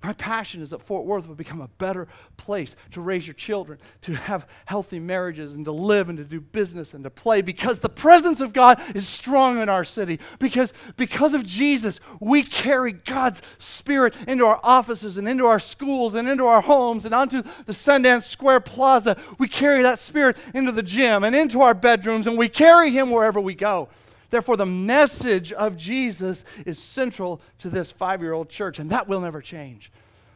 My 0.03 0.11
passion 0.11 0.61
is 0.61 0.71
that 0.71 0.81
Fort 0.81 1.05
Worth 1.05 1.27
will 1.27 1.35
become 1.35 1.61
a 1.61 1.69
better 1.69 2.09
place 2.35 2.75
to 2.91 2.99
raise 2.99 3.25
your 3.25 3.35
children, 3.35 3.79
to 4.01 4.13
have 4.13 4.45
healthy 4.65 4.99
marriages, 4.99 5.55
and 5.55 5.63
to 5.63 5.71
live 5.71 6.09
and 6.09 6.17
to 6.17 6.25
do 6.25 6.41
business 6.41 6.93
and 6.93 7.05
to 7.05 7.09
play 7.09 7.41
because 7.41 7.79
the 7.79 7.87
presence 7.87 8.41
of 8.41 8.51
God 8.51 8.81
is 8.93 9.07
strong 9.07 9.61
in 9.61 9.69
our 9.69 9.85
city. 9.85 10.19
Because, 10.39 10.73
because 10.97 11.33
of 11.33 11.45
Jesus, 11.45 12.01
we 12.19 12.43
carry 12.43 12.91
God's 12.91 13.41
Spirit 13.59 14.13
into 14.27 14.45
our 14.45 14.59
offices 14.61 15.17
and 15.17 15.25
into 15.25 15.45
our 15.45 15.59
schools 15.59 16.15
and 16.15 16.27
into 16.27 16.45
our 16.45 16.61
homes 16.61 17.05
and 17.05 17.15
onto 17.15 17.41
the 17.41 17.71
Sundance 17.71 18.23
Square 18.23 18.59
Plaza. 18.61 19.15
We 19.37 19.47
carry 19.47 19.83
that 19.83 19.99
Spirit 19.99 20.35
into 20.53 20.73
the 20.73 20.83
gym 20.83 21.23
and 21.23 21.33
into 21.33 21.61
our 21.61 21.73
bedrooms, 21.73 22.27
and 22.27 22.37
we 22.37 22.49
carry 22.49 22.91
Him 22.91 23.09
wherever 23.09 23.39
we 23.39 23.55
go. 23.55 23.87
Therefore, 24.33 24.57
the 24.57 24.65
message 24.65 25.53
of 25.53 25.77
Jesus 25.77 26.43
is 26.65 26.79
central 26.79 27.39
to 27.59 27.69
this 27.69 27.91
five 27.91 28.19
year 28.19 28.33
old 28.33 28.49
church, 28.49 28.79
and 28.79 28.89
that 28.89 29.07
will 29.07 29.21
never 29.21 29.41
change. 29.41 29.91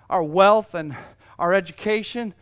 Our 0.07 0.21
wealth 0.21 0.75
and 0.75 0.95
our 1.39 1.51
education 1.51 2.35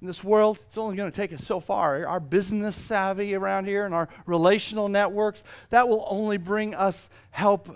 in 0.00 0.06
this 0.08 0.24
world, 0.24 0.58
it's 0.66 0.76
only 0.76 0.96
going 0.96 1.08
to 1.08 1.14
take 1.14 1.32
us 1.32 1.44
so 1.44 1.60
far. 1.60 2.04
Our 2.04 2.18
business 2.18 2.74
savvy 2.74 3.36
around 3.36 3.66
here 3.66 3.86
and 3.86 3.94
our 3.94 4.08
relational 4.26 4.88
networks, 4.88 5.44
that 5.68 5.88
will 5.88 6.04
only 6.10 6.38
bring 6.38 6.74
us 6.74 7.08
help 7.30 7.68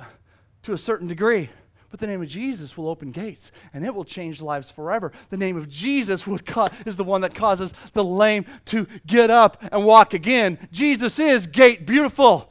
to 0.62 0.72
a 0.72 0.78
certain 0.78 1.06
degree. 1.06 1.50
But 1.92 2.00
the 2.00 2.08
name 2.08 2.20
of 2.20 2.26
Jesus 2.26 2.76
will 2.76 2.88
open 2.88 3.12
gates 3.12 3.52
and 3.72 3.86
it 3.86 3.94
will 3.94 4.02
change 4.02 4.42
lives 4.42 4.72
forever. 4.72 5.12
The 5.30 5.36
name 5.36 5.56
of 5.56 5.68
Jesus 5.68 6.24
ca- 6.46 6.70
is 6.84 6.96
the 6.96 7.04
one 7.04 7.20
that 7.20 7.36
causes 7.36 7.74
the 7.92 8.02
lame 8.02 8.44
to 8.64 8.88
get 9.06 9.30
up 9.30 9.62
and 9.70 9.84
walk 9.84 10.14
again. 10.14 10.58
Jesus 10.72 11.20
is 11.20 11.46
gate 11.46 11.86
beautiful. 11.86 12.50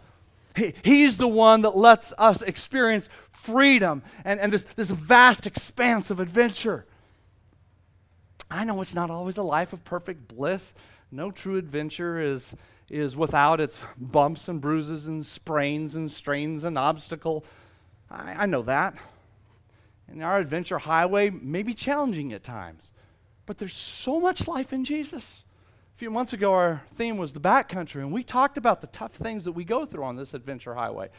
He, 0.55 0.73
he's 0.83 1.17
the 1.17 1.27
one 1.27 1.61
that 1.61 1.75
lets 1.75 2.13
us 2.17 2.41
experience 2.41 3.09
freedom 3.31 4.03
and, 4.23 4.39
and 4.39 4.53
this, 4.53 4.65
this 4.75 4.89
vast 4.89 5.47
expanse 5.47 6.11
of 6.11 6.19
adventure. 6.19 6.85
I 8.49 8.63
know 8.63 8.79
it's 8.81 8.93
not 8.93 9.09
always 9.09 9.37
a 9.37 9.43
life 9.43 9.73
of 9.73 9.83
perfect 9.83 10.27
bliss. 10.27 10.73
No 11.11 11.31
true 11.31 11.57
adventure 11.57 12.19
is, 12.19 12.55
is 12.89 13.15
without 13.15 13.59
its 13.59 13.83
bumps 13.97 14.47
and 14.47 14.61
bruises 14.61 15.07
and 15.07 15.25
sprains 15.25 15.95
and 15.95 16.09
strains 16.11 16.63
and 16.63 16.77
obstacle. 16.77 17.45
I, 18.11 18.43
I 18.43 18.45
know 18.45 18.61
that. 18.63 18.95
And 20.07 20.23
our 20.23 20.37
adventure 20.37 20.77
highway 20.77 21.29
may 21.31 21.63
be 21.63 21.73
challenging 21.73 22.33
at 22.33 22.43
times, 22.43 22.91
but 23.45 23.57
there's 23.57 23.73
so 23.73 24.19
much 24.19 24.47
life 24.47 24.71
in 24.71 24.85
Jesus. 24.85 25.43
A 25.93 25.95
few 25.95 26.09
months 26.09 26.33
ago, 26.33 26.53
our 26.53 26.81
theme 26.95 27.17
was 27.17 27.33
the 27.33 27.39
backcountry, 27.39 28.01
and 28.01 28.11
we 28.11 28.23
talked 28.23 28.57
about 28.57 28.81
the 28.81 28.87
tough 28.87 29.13
things 29.13 29.45
that 29.45 29.51
we 29.51 29.63
go 29.63 29.85
through 29.85 30.03
on 30.03 30.15
this 30.15 30.33
adventure 30.33 30.73
highway, 30.73 31.09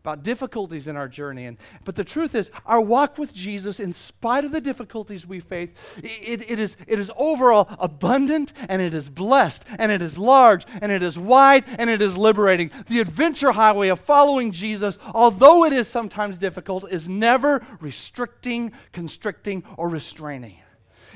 about 0.00 0.24
difficulties 0.24 0.88
in 0.88 0.96
our 0.96 1.06
journey. 1.06 1.46
And, 1.46 1.58
but 1.84 1.94
the 1.94 2.02
truth 2.02 2.34
is, 2.34 2.50
our 2.66 2.80
walk 2.80 3.18
with 3.18 3.32
Jesus, 3.32 3.78
in 3.78 3.92
spite 3.92 4.44
of 4.44 4.50
the 4.50 4.60
difficulties 4.60 5.28
we 5.28 5.38
face, 5.38 5.70
it, 6.02 6.50
it, 6.50 6.58
is, 6.58 6.76
it 6.88 6.98
is 6.98 7.10
overall 7.16 7.68
abundant, 7.78 8.52
and 8.68 8.82
it 8.82 8.94
is 8.94 9.08
blessed, 9.08 9.64
and 9.78 9.92
it 9.92 10.02
is 10.02 10.18
large, 10.18 10.66
and 10.82 10.90
it 10.90 11.04
is 11.04 11.16
wide, 11.16 11.64
and 11.78 11.88
it 11.88 12.02
is 12.02 12.18
liberating. 12.18 12.72
The 12.88 12.98
adventure 12.98 13.52
highway 13.52 13.90
of 13.90 14.00
following 14.00 14.50
Jesus, 14.50 14.98
although 15.14 15.64
it 15.64 15.72
is 15.72 15.86
sometimes 15.86 16.36
difficult, 16.36 16.90
is 16.90 17.08
never 17.08 17.64
restricting, 17.80 18.72
constricting, 18.92 19.62
or 19.76 19.88
restraining. 19.88 20.58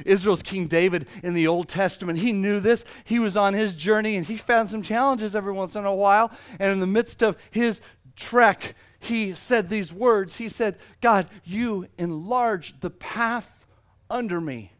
Israel's 0.04 0.42
King 0.42 0.66
David 0.66 1.06
in 1.22 1.34
the 1.34 1.46
Old 1.46 1.68
Testament. 1.68 2.18
He 2.18 2.32
knew 2.32 2.60
this. 2.60 2.84
He 3.04 3.18
was 3.18 3.36
on 3.36 3.54
his 3.54 3.76
journey 3.76 4.16
and 4.16 4.26
he 4.26 4.36
found 4.36 4.68
some 4.68 4.82
challenges 4.82 5.34
every 5.34 5.52
once 5.52 5.76
in 5.76 5.84
a 5.84 5.94
while. 5.94 6.30
And 6.58 6.72
in 6.72 6.80
the 6.80 6.86
midst 6.86 7.22
of 7.22 7.36
his 7.50 7.80
trek, 8.16 8.74
he 8.98 9.34
said 9.34 9.68
these 9.68 9.92
words 9.92 10.36
He 10.36 10.48
said, 10.48 10.78
God, 11.00 11.28
you 11.44 11.88
enlarge 11.98 12.78
the 12.80 12.90
path 12.90 13.66
under 14.08 14.40
me 14.40 14.72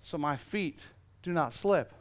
so 0.00 0.18
my 0.18 0.36
feet 0.36 0.80
do 1.22 1.32
not 1.32 1.54
slip. 1.54 1.92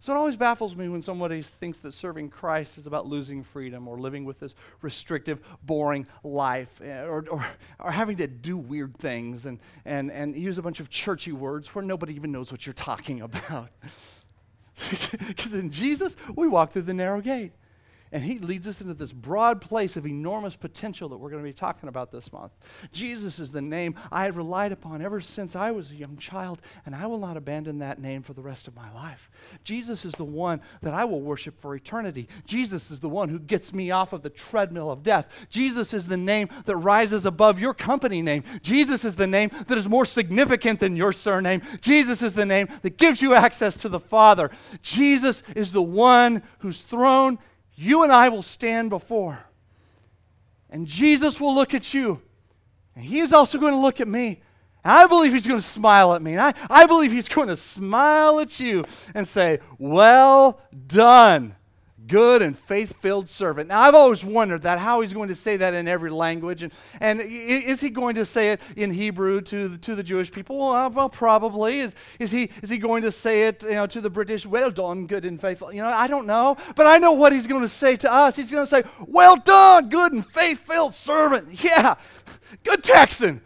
So 0.00 0.12
it 0.12 0.16
always 0.16 0.36
baffles 0.36 0.76
me 0.76 0.88
when 0.88 1.02
somebody 1.02 1.42
thinks 1.42 1.80
that 1.80 1.92
serving 1.92 2.30
Christ 2.30 2.78
is 2.78 2.86
about 2.86 3.06
losing 3.06 3.42
freedom 3.42 3.88
or 3.88 3.98
living 3.98 4.24
with 4.24 4.38
this 4.38 4.54
restrictive, 4.80 5.40
boring 5.64 6.06
life 6.22 6.80
eh, 6.82 7.02
or, 7.02 7.24
or, 7.28 7.44
or 7.80 7.90
having 7.90 8.16
to 8.18 8.28
do 8.28 8.56
weird 8.56 8.96
things 8.96 9.46
and, 9.46 9.58
and, 9.84 10.12
and 10.12 10.36
use 10.36 10.56
a 10.56 10.62
bunch 10.62 10.78
of 10.78 10.88
churchy 10.88 11.32
words 11.32 11.74
where 11.74 11.84
nobody 11.84 12.14
even 12.14 12.30
knows 12.30 12.52
what 12.52 12.66
you're 12.66 12.74
talking 12.74 13.20
about. 13.20 13.70
Because 15.26 15.54
in 15.54 15.72
Jesus, 15.72 16.14
we 16.36 16.46
walk 16.46 16.70
through 16.70 16.82
the 16.82 16.94
narrow 16.94 17.20
gate. 17.20 17.50
And 18.12 18.22
he 18.22 18.38
leads 18.38 18.66
us 18.66 18.80
into 18.80 18.94
this 18.94 19.12
broad 19.12 19.60
place 19.60 19.96
of 19.96 20.06
enormous 20.06 20.56
potential 20.56 21.08
that 21.10 21.18
we're 21.18 21.30
going 21.30 21.42
to 21.42 21.48
be 21.48 21.52
talking 21.52 21.88
about 21.88 22.10
this 22.10 22.32
month. 22.32 22.52
Jesus 22.92 23.38
is 23.38 23.52
the 23.52 23.60
name 23.60 23.94
I 24.10 24.24
have 24.24 24.36
relied 24.36 24.72
upon 24.72 25.02
ever 25.02 25.20
since 25.20 25.54
I 25.54 25.70
was 25.70 25.90
a 25.90 25.96
young 25.96 26.16
child, 26.16 26.62
and 26.86 26.94
I 26.94 27.06
will 27.06 27.18
not 27.18 27.36
abandon 27.36 27.78
that 27.80 28.00
name 28.00 28.22
for 28.22 28.32
the 28.32 28.42
rest 28.42 28.66
of 28.66 28.74
my 28.74 28.92
life. 28.92 29.30
Jesus 29.64 30.04
is 30.04 30.14
the 30.14 30.24
one 30.24 30.60
that 30.82 30.94
I 30.94 31.04
will 31.04 31.20
worship 31.20 31.60
for 31.60 31.74
eternity. 31.74 32.28
Jesus 32.46 32.90
is 32.90 33.00
the 33.00 33.08
one 33.08 33.28
who 33.28 33.38
gets 33.38 33.72
me 33.72 33.90
off 33.90 34.12
of 34.12 34.22
the 34.22 34.30
treadmill 34.30 34.90
of 34.90 35.02
death. 35.02 35.26
Jesus 35.50 35.92
is 35.92 36.06
the 36.06 36.16
name 36.16 36.48
that 36.64 36.76
rises 36.76 37.26
above 37.26 37.58
your 37.60 37.74
company 37.74 38.22
name. 38.22 38.44
Jesus 38.62 39.04
is 39.04 39.16
the 39.16 39.26
name 39.26 39.50
that 39.66 39.78
is 39.78 39.88
more 39.88 40.06
significant 40.06 40.80
than 40.80 40.96
your 40.96 41.12
surname. 41.12 41.62
Jesus 41.80 42.22
is 42.22 42.32
the 42.32 42.46
name 42.46 42.68
that 42.82 42.96
gives 42.96 43.20
you 43.20 43.34
access 43.34 43.76
to 43.78 43.88
the 43.88 44.00
Father. 44.00 44.50
Jesus 44.82 45.42
is 45.54 45.72
the 45.72 45.82
one 45.82 46.42
whose 46.58 46.82
throne 46.82 47.38
you 47.80 48.02
and 48.02 48.10
I 48.12 48.28
will 48.28 48.42
stand 48.42 48.90
before. 48.90 49.38
And 50.68 50.86
Jesus 50.86 51.40
will 51.40 51.54
look 51.54 51.74
at 51.74 51.94
you. 51.94 52.20
And 52.96 53.04
He 53.04 53.20
is 53.20 53.32
also 53.32 53.56
going 53.56 53.72
to 53.72 53.78
look 53.78 54.00
at 54.00 54.08
me. 54.08 54.40
And 54.82 54.92
I 54.92 55.06
believe 55.06 55.32
He's 55.32 55.46
going 55.46 55.60
to 55.60 55.66
smile 55.66 56.12
at 56.14 56.20
me. 56.20 56.32
And 56.32 56.40
I, 56.40 56.54
I 56.68 56.86
believe 56.86 57.12
He's 57.12 57.28
going 57.28 57.46
to 57.46 57.56
smile 57.56 58.40
at 58.40 58.58
you 58.58 58.84
and 59.14 59.28
say, 59.28 59.60
Well 59.78 60.60
done, 60.88 61.54
good 62.08 62.42
and 62.42 62.58
faith 62.58 62.96
filled 63.00 63.28
servant. 63.28 63.68
Now, 63.68 63.82
I've 63.82 63.94
always 63.94 64.24
wondered 64.24 64.62
that 64.62 64.78
how 64.78 65.00
he's 65.00 65.12
going 65.12 65.28
to 65.28 65.34
say 65.34 65.56
that 65.58 65.74
in 65.74 65.86
every 65.86 66.10
language. 66.10 66.62
And, 66.62 66.72
and 67.00 67.20
is 67.20 67.80
he 67.80 67.90
going 67.90 68.16
to 68.16 68.26
say 68.26 68.50
it 68.50 68.60
in 68.74 68.90
Hebrew 68.90 69.40
to 69.42 69.68
the, 69.68 69.78
to 69.78 69.94
the 69.94 70.02
Jewish 70.02 70.32
people? 70.32 70.58
Well, 70.58 70.72
uh, 70.72 70.88
well, 70.88 71.08
probably. 71.08 71.80
Is, 71.80 71.94
is, 72.18 72.30
he, 72.30 72.50
is 72.62 72.70
he 72.70 72.78
going 72.78 73.02
to 73.02 73.12
say 73.12 73.46
it 73.46 73.62
you 73.62 73.70
know, 73.70 73.86
to 73.86 74.00
the 74.00 74.10
British, 74.10 74.46
well 74.46 74.70
done, 74.70 75.06
good 75.06 75.24
and 75.24 75.40
faithful? 75.40 75.72
You 75.72 75.82
know, 75.82 75.88
I 75.88 76.06
don't 76.06 76.26
know. 76.26 76.56
But 76.74 76.86
I 76.86 76.98
know 76.98 77.12
what 77.12 77.32
he's 77.32 77.46
going 77.46 77.62
to 77.62 77.68
say 77.68 77.96
to 77.96 78.12
us. 78.12 78.36
He's 78.36 78.50
going 78.50 78.66
to 78.66 78.70
say, 78.70 78.82
well 79.06 79.36
done, 79.36 79.88
good 79.88 80.12
and 80.12 80.26
faith 80.26 80.60
filled 80.60 80.94
servant. 80.94 81.48
Yeah, 81.68 81.96
good 82.64 82.82
Texan. 82.82 83.42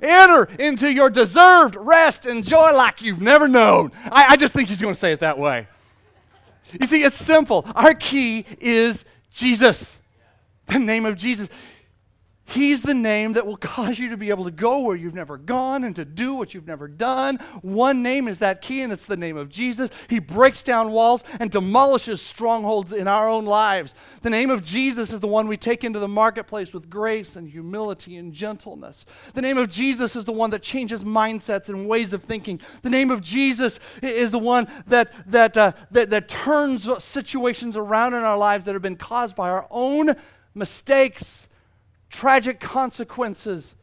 Enter 0.00 0.44
into 0.58 0.92
your 0.92 1.10
deserved 1.10 1.76
rest 1.76 2.24
and 2.24 2.44
joy 2.44 2.72
like 2.72 3.02
you've 3.02 3.20
never 3.20 3.46
known. 3.48 3.92
I, 4.10 4.32
I 4.32 4.36
just 4.36 4.54
think 4.54 4.68
he's 4.68 4.80
going 4.80 4.94
to 4.94 5.00
say 5.00 5.12
it 5.12 5.20
that 5.20 5.38
way. 5.38 5.66
You 6.78 6.86
see, 6.86 7.02
it's 7.02 7.16
simple. 7.16 7.66
Our 7.74 7.94
key 7.94 8.44
is 8.60 9.04
Jesus, 9.30 9.96
the 10.66 10.78
name 10.78 11.06
of 11.06 11.16
Jesus. 11.16 11.48
He's 12.48 12.80
the 12.80 12.94
name 12.94 13.34
that 13.34 13.44
will 13.44 13.56
cause 13.58 13.98
you 13.98 14.08
to 14.08 14.16
be 14.16 14.30
able 14.30 14.44
to 14.44 14.50
go 14.50 14.78
where 14.78 14.96
you've 14.96 15.14
never 15.14 15.36
gone 15.36 15.84
and 15.84 15.94
to 15.96 16.04
do 16.06 16.32
what 16.32 16.54
you've 16.54 16.66
never 16.66 16.88
done. 16.88 17.36
One 17.60 18.02
name 18.02 18.26
is 18.26 18.38
that 18.38 18.62
key, 18.62 18.80
and 18.80 18.90
it's 18.90 19.04
the 19.04 19.18
name 19.18 19.36
of 19.36 19.50
Jesus. 19.50 19.90
He 20.08 20.18
breaks 20.18 20.62
down 20.62 20.90
walls 20.90 21.24
and 21.40 21.50
demolishes 21.50 22.22
strongholds 22.22 22.92
in 22.92 23.06
our 23.06 23.28
own 23.28 23.44
lives. 23.44 23.94
The 24.22 24.30
name 24.30 24.48
of 24.48 24.64
Jesus 24.64 25.12
is 25.12 25.20
the 25.20 25.26
one 25.26 25.46
we 25.46 25.58
take 25.58 25.84
into 25.84 25.98
the 25.98 26.08
marketplace 26.08 26.72
with 26.72 26.88
grace 26.88 27.36
and 27.36 27.46
humility 27.46 28.16
and 28.16 28.32
gentleness. 28.32 29.04
The 29.34 29.42
name 29.42 29.58
of 29.58 29.68
Jesus 29.68 30.16
is 30.16 30.24
the 30.24 30.32
one 30.32 30.48
that 30.50 30.62
changes 30.62 31.04
mindsets 31.04 31.68
and 31.68 31.86
ways 31.86 32.14
of 32.14 32.24
thinking. 32.24 32.62
The 32.80 32.88
name 32.88 33.10
of 33.10 33.20
Jesus 33.20 33.78
is 34.02 34.30
the 34.30 34.38
one 34.38 34.68
that, 34.86 35.12
that, 35.26 35.54
uh, 35.58 35.72
that, 35.90 36.08
that 36.08 36.28
turns 36.28 36.88
situations 37.04 37.76
around 37.76 38.14
in 38.14 38.20
our 38.20 38.38
lives 38.38 38.64
that 38.64 38.72
have 38.72 38.80
been 38.80 38.96
caused 38.96 39.36
by 39.36 39.50
our 39.50 39.66
own 39.70 40.16
mistakes 40.54 41.47
tragic 42.10 42.60
consequences 42.60 43.74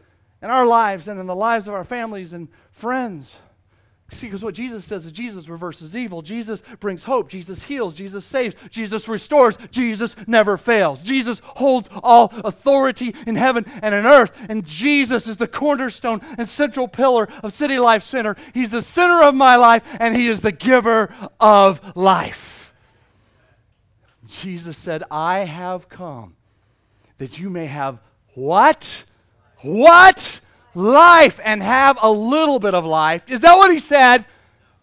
in 0.42 0.50
our 0.50 0.66
lives 0.66 1.08
and 1.08 1.20
in 1.20 1.28
the 1.28 1.36
lives 1.36 1.68
of 1.68 1.74
our 1.74 1.84
families 1.84 2.34
and 2.34 2.48
friends. 2.72 3.36
See, 4.12 4.28
because 4.28 4.44
what 4.44 4.54
Jesus 4.54 4.86
says 4.86 5.04
is 5.04 5.12
Jesus 5.12 5.50
reverses 5.50 5.96
evil. 5.96 6.22
Jesus 6.22 6.62
brings 6.80 7.04
hope. 7.04 7.28
Jesus 7.28 7.64
heals. 7.64 7.96
Jesus 7.96 8.24
saves. 8.24 8.56
Jesus 8.70 9.08
restores. 9.08 9.58
Jesus 9.72 10.16
never 10.28 10.58
fails. 10.58 11.02
Jesus 11.02 11.42
holds 11.44 11.90
all 12.04 12.32
authority 12.44 13.16
in 13.26 13.36
heaven 13.36 13.66
and 13.82 13.96
in 13.96 14.06
earth. 14.06 14.32
And 14.48 14.64
Jesus 14.64 15.28
is 15.28 15.38
the 15.38 15.48
cornerstone 15.48 16.22
and 16.38 16.48
central 16.48 16.88
pillar 16.88 17.28
of 17.42 17.52
City 17.52 17.80
Life 17.80 18.04
Center. 18.04 18.36
He's 18.54 18.70
the 18.70 18.84
center 18.84 19.24
of 19.24 19.34
my 19.34 19.56
life, 19.56 19.84
and 20.00 20.16
He 20.16 20.28
is 20.28 20.42
the 20.42 20.52
giver 20.52 21.12
of 21.40 21.96
life. 21.96 22.74
Jesus 24.28 24.78
said, 24.78 25.04
I 25.10 25.40
have 25.40 25.90
come 25.90 26.36
that 27.18 27.40
you 27.40 27.50
may 27.50 27.66
have 27.66 28.00
what? 28.36 29.04
What? 29.62 30.40
Life 30.74 31.40
and 31.44 31.64
have 31.64 31.98
a 32.02 32.12
little 32.12 32.60
bit 32.60 32.74
of 32.74 32.86
life. 32.86 33.24
Is 33.28 33.40
that 33.40 33.56
what 33.56 33.72
he 33.72 33.80
said? 33.80 34.26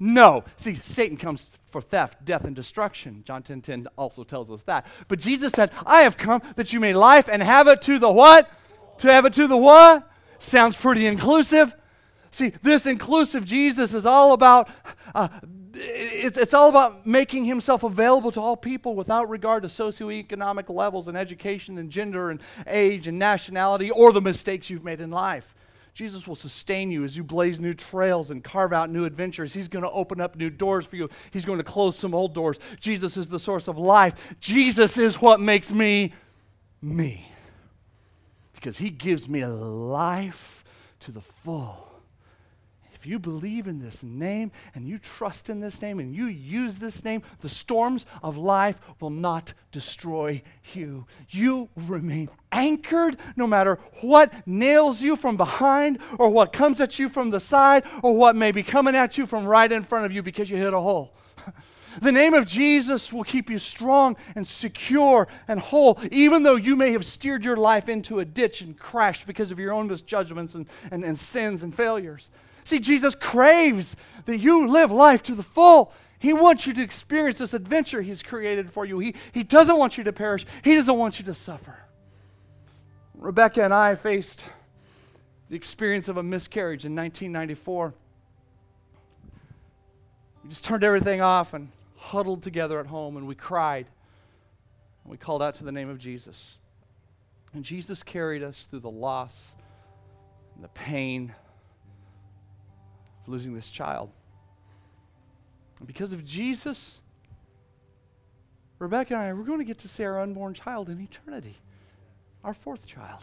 No. 0.01 0.45
See, 0.57 0.75
Satan 0.75 1.17
comes 1.17 1.51
for 1.69 1.81
theft, 1.81 2.25
death, 2.25 2.45
and 2.45 2.57
destruction. 2.57 3.23
John 3.27 3.43
10 3.43 3.63
10 3.63 3.89
also 3.97 4.25
tells 4.25 4.51
us 4.51 4.63
that. 4.65 4.87
But 5.09 5.21
Jesus 5.21 5.53
said, 5.53 5.71
I 5.87 6.03
have 6.03 6.17
come 6.17 6.43
that 6.57 6.73
you 6.73 6.81
may 6.81 6.93
life 6.93 7.29
and 7.29 7.43
have 7.43 7.69
it 7.69 7.83
to 7.83 7.99
the 7.99 8.11
what? 8.11 8.51
To 8.99 9.13
have 9.13 9.27
it 9.27 9.33
to 9.35 9.47
the 9.47 9.57
what? 9.57 10.11
Sounds 10.39 10.75
pretty 10.75 11.07
inclusive. 11.07 11.75
See, 12.31 12.53
this 12.63 12.87
inclusive 12.87 13.45
Jesus 13.45 13.95
is 13.95 14.07
all 14.07 14.33
about 14.33 14.69
uh, 15.15 15.29
it's, 15.75 16.39
it's 16.39 16.55
all 16.55 16.69
about 16.69 17.07
making 17.07 17.45
himself 17.45 17.83
available 17.83 18.31
to 18.33 18.41
all 18.41 18.57
people 18.57 18.95
without 18.95 19.29
regard 19.29 19.63
to 19.63 19.69
socioeconomic 19.69 20.69
levels 20.69 21.09
and 21.09 21.17
education 21.17 21.79
and 21.79 21.91
gender 21.91 22.31
and 22.31 22.41
age 22.67 23.07
and 23.07 23.19
nationality 23.19 23.91
or 23.91 24.13
the 24.13 24.21
mistakes 24.21 24.71
you've 24.71 24.85
made 24.85 25.01
in 25.01 25.11
life. 25.11 25.55
Jesus 25.95 26.27
will 26.27 26.35
sustain 26.35 26.91
you 26.91 27.05
as 27.05 27.17
you 27.17 27.23
blaze 27.23 27.61
new 27.61 27.75
trails 27.75 28.31
and 28.31 28.43
carve 28.43 28.73
out 28.73 28.89
new 28.89 29.05
adventures. 29.05 29.53
He's 29.53 29.69
going 29.69 29.83
to 29.83 29.91
open 29.91 30.23
up 30.23 30.37
new 30.37 30.49
doors 30.49 30.87
for 30.87 30.97
you. 30.97 31.11
He's 31.31 31.45
going 31.45 31.59
to 31.59 31.65
close 31.65 31.97
some 31.97 32.15
old 32.15 32.33
doors. 32.33 32.59
Jesus 32.81 33.19
is 33.19 33.29
the 33.29 33.39
source 33.39 33.69
of 33.69 33.77
life. 33.77 34.37
Jesus 34.41 34.97
is 34.97 35.21
what 35.21 35.39
makes 35.39 35.71
me 35.71 36.15
me. 36.81 37.29
Because 38.55 38.79
he 38.79 38.91
gives 38.91 39.29
me 39.29 39.43
a 39.43 39.49
life 39.49 40.65
to 41.01 41.13
the 41.13 41.21
full 41.21 41.92
if 43.03 43.07
you 43.09 43.19
believe 43.19 43.67
in 43.67 43.81
this 43.81 44.05
name 44.05 44.53
and 44.77 44.87
you 44.87 44.97
trust 44.97 45.51
in 45.51 45.59
this 45.59 45.83
name 45.83 45.99
and 45.99 46.15
you 46.15 46.27
use 46.27 46.77
this 46.77 47.05
name, 47.05 47.21
the 47.41 47.49
storms 47.49 48.07
of 48.23 48.37
life 48.37 48.79
will 49.01 49.11
not 49.11 49.55
destroy 49.73 50.41
you. 50.73 51.05
You 51.29 51.69
remain 51.75 52.31
anchored 52.53 53.17
no 53.35 53.49
matter 53.49 53.81
what 54.03 54.47
nails 54.47 55.03
you 55.03 55.17
from 55.17 55.37
behind 55.37 55.99
or 56.17 56.29
what 56.29 56.53
comes 56.53 56.81
at 56.81 57.01
you 57.01 57.09
from 57.09 57.31
the 57.31 57.41
side 57.41 57.83
or 58.05 58.17
what 58.17 58.37
may 58.37 58.53
be 58.53 58.63
coming 58.63 58.95
at 58.95 59.19
you 59.19 59.27
from 59.27 59.47
right 59.47 59.73
in 59.73 59.83
front 59.83 60.07
of 60.07 60.13
you 60.13 60.23
because 60.23 60.49
you 60.49 60.57
hit 60.57 60.73
a 60.73 60.81
hole. 60.81 61.13
The 62.01 62.11
name 62.11 62.33
of 62.33 62.47
Jesus 62.47 63.13
will 63.13 63.23
keep 63.23 63.51
you 63.51 63.59
strong 63.59 64.17
and 64.35 64.47
secure 64.47 65.29
and 65.47 65.61
whole, 65.61 66.01
even 66.11 66.43
though 66.43 66.57
you 66.57 66.75
may 66.75 66.93
have 66.93 67.05
steered 67.05 67.45
your 67.45 67.59
life 67.59 67.87
into 67.87 68.21
a 68.21 68.25
ditch 68.25 68.63
and 68.63 68.79
crashed 68.79 69.27
because 69.27 69.51
of 69.51 69.59
your 69.59 69.75
own 69.75 69.89
misjudgments 69.89 70.55
and, 70.55 70.65
and, 70.91 71.05
and 71.05 71.19
sins 71.19 71.63
and 71.63 71.75
failures. 71.75 72.31
See, 72.65 72.79
Jesus 72.79 73.15
craves 73.15 73.97
that 74.27 74.39
you 74.39 74.67
live 74.67 74.93
life 74.93 75.23
to 75.25 75.35
the 75.35 75.43
full. 75.43 75.93
He 76.19 76.33
wants 76.33 76.67
you 76.67 76.73
to 76.75 76.83
experience 76.83 77.39
this 77.39 77.55
adventure 77.55 78.03
He's 78.03 78.23
created 78.23 78.71
for 78.71 78.85
you. 78.85 78.99
He, 79.01 79.15
he 79.33 79.43
doesn't 79.43 79.77
want 79.77 79.99
you 79.99 80.05
to 80.05 80.13
perish, 80.13 80.47
He 80.63 80.75
doesn't 80.75 80.97
want 80.97 81.19
you 81.19 81.25
to 81.27 81.35
suffer. 81.35 81.77
Rebecca 83.15 83.65
and 83.65 83.75
I 83.75 83.95
faced 83.95 84.45
the 85.49 85.57
experience 85.57 86.09
of 86.09 86.17
a 86.17 86.23
miscarriage 86.23 86.85
in 86.85 86.97
1994. 86.97 87.95
We 90.43 90.51
just 90.51 90.65
turned 90.65 90.83
everything 90.83 91.21
off 91.21 91.55
and 91.55 91.69
huddled 91.97 92.43
together 92.43 92.81
at 92.81 92.87
home 92.87 93.17
and 93.17 93.29
we 93.29 93.35
cried. 93.35 93.87
And 95.05 95.11
we 95.11 95.17
called 95.17 95.43
out 95.43 95.57
to 95.57 95.65
the 95.65 95.73
name 95.73 95.89
of 95.89 95.99
Jesus. 95.99 96.59
And 97.55 97.65
Jesus 97.65 98.03
carried 98.03 98.43
us 98.43 98.65
through 98.65 98.81
the 98.81 98.91
loss 98.91 99.55
and 100.55 100.65
the 100.65 100.69
pain 100.69 101.35
of 103.23 103.29
losing 103.29 103.55
this 103.55 103.71
child. 103.71 104.11
And 105.79 105.87
because 105.87 106.13
of 106.13 106.25
Jesus, 106.25 107.01
Rebecca 108.79 109.15
and 109.15 109.23
I, 109.23 109.33
we're 109.33 109.45
going 109.45 109.59
to 109.59 109.65
get 109.65 109.79
to 109.81 109.89
see 109.89 110.05
our 110.05 110.21
unborn 110.21 110.55
child 110.55 110.89
in 110.89 111.01
eternity, 111.01 111.57
our 112.43 112.55
fourth 112.55 112.87
child. 112.87 113.23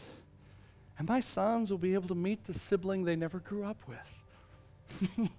And 0.97 1.07
my 1.07 1.21
sons 1.21 1.71
will 1.71 1.77
be 1.77 1.93
able 1.93 2.09
to 2.09 2.15
meet 2.15 2.45
the 2.45 2.53
sibling 2.53 3.05
they 3.05 3.15
never 3.15 3.39
grew 3.39 3.63
up 3.63 3.77
with. 3.87 5.17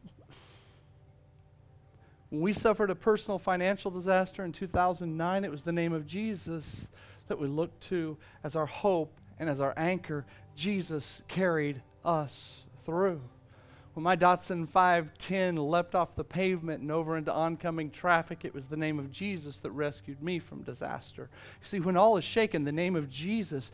when 2.30 2.40
we 2.40 2.52
suffered 2.52 2.90
a 2.90 2.94
personal 2.94 3.38
financial 3.38 3.90
disaster 3.90 4.44
in 4.44 4.52
2009, 4.52 5.44
it 5.44 5.50
was 5.50 5.62
the 5.62 5.72
name 5.72 5.92
of 5.92 6.06
Jesus 6.06 6.88
that 7.28 7.38
we 7.38 7.46
looked 7.46 7.82
to 7.84 8.16
as 8.42 8.56
our 8.56 8.66
hope 8.66 9.20
and 9.38 9.48
as 9.50 9.60
our 9.60 9.74
anchor. 9.76 10.24
Jesus 10.54 11.22
carried 11.28 11.82
us 12.04 12.64
through. 12.84 13.20
When 13.94 14.04
my 14.04 14.14
Datsun 14.14 14.68
510 14.68 15.56
leapt 15.56 15.96
off 15.96 16.14
the 16.14 16.22
pavement 16.22 16.80
and 16.80 16.92
over 16.92 17.16
into 17.16 17.32
oncoming 17.32 17.90
traffic, 17.90 18.44
it 18.44 18.54
was 18.54 18.66
the 18.66 18.76
name 18.76 19.00
of 19.00 19.10
Jesus 19.10 19.58
that 19.60 19.72
rescued 19.72 20.22
me 20.22 20.38
from 20.38 20.62
disaster. 20.62 21.28
You 21.60 21.66
see, 21.66 21.80
when 21.80 21.96
all 21.96 22.16
is 22.16 22.22
shaken, 22.22 22.62
the 22.62 22.70
name 22.70 22.94
of 22.94 23.10
Jesus 23.10 23.72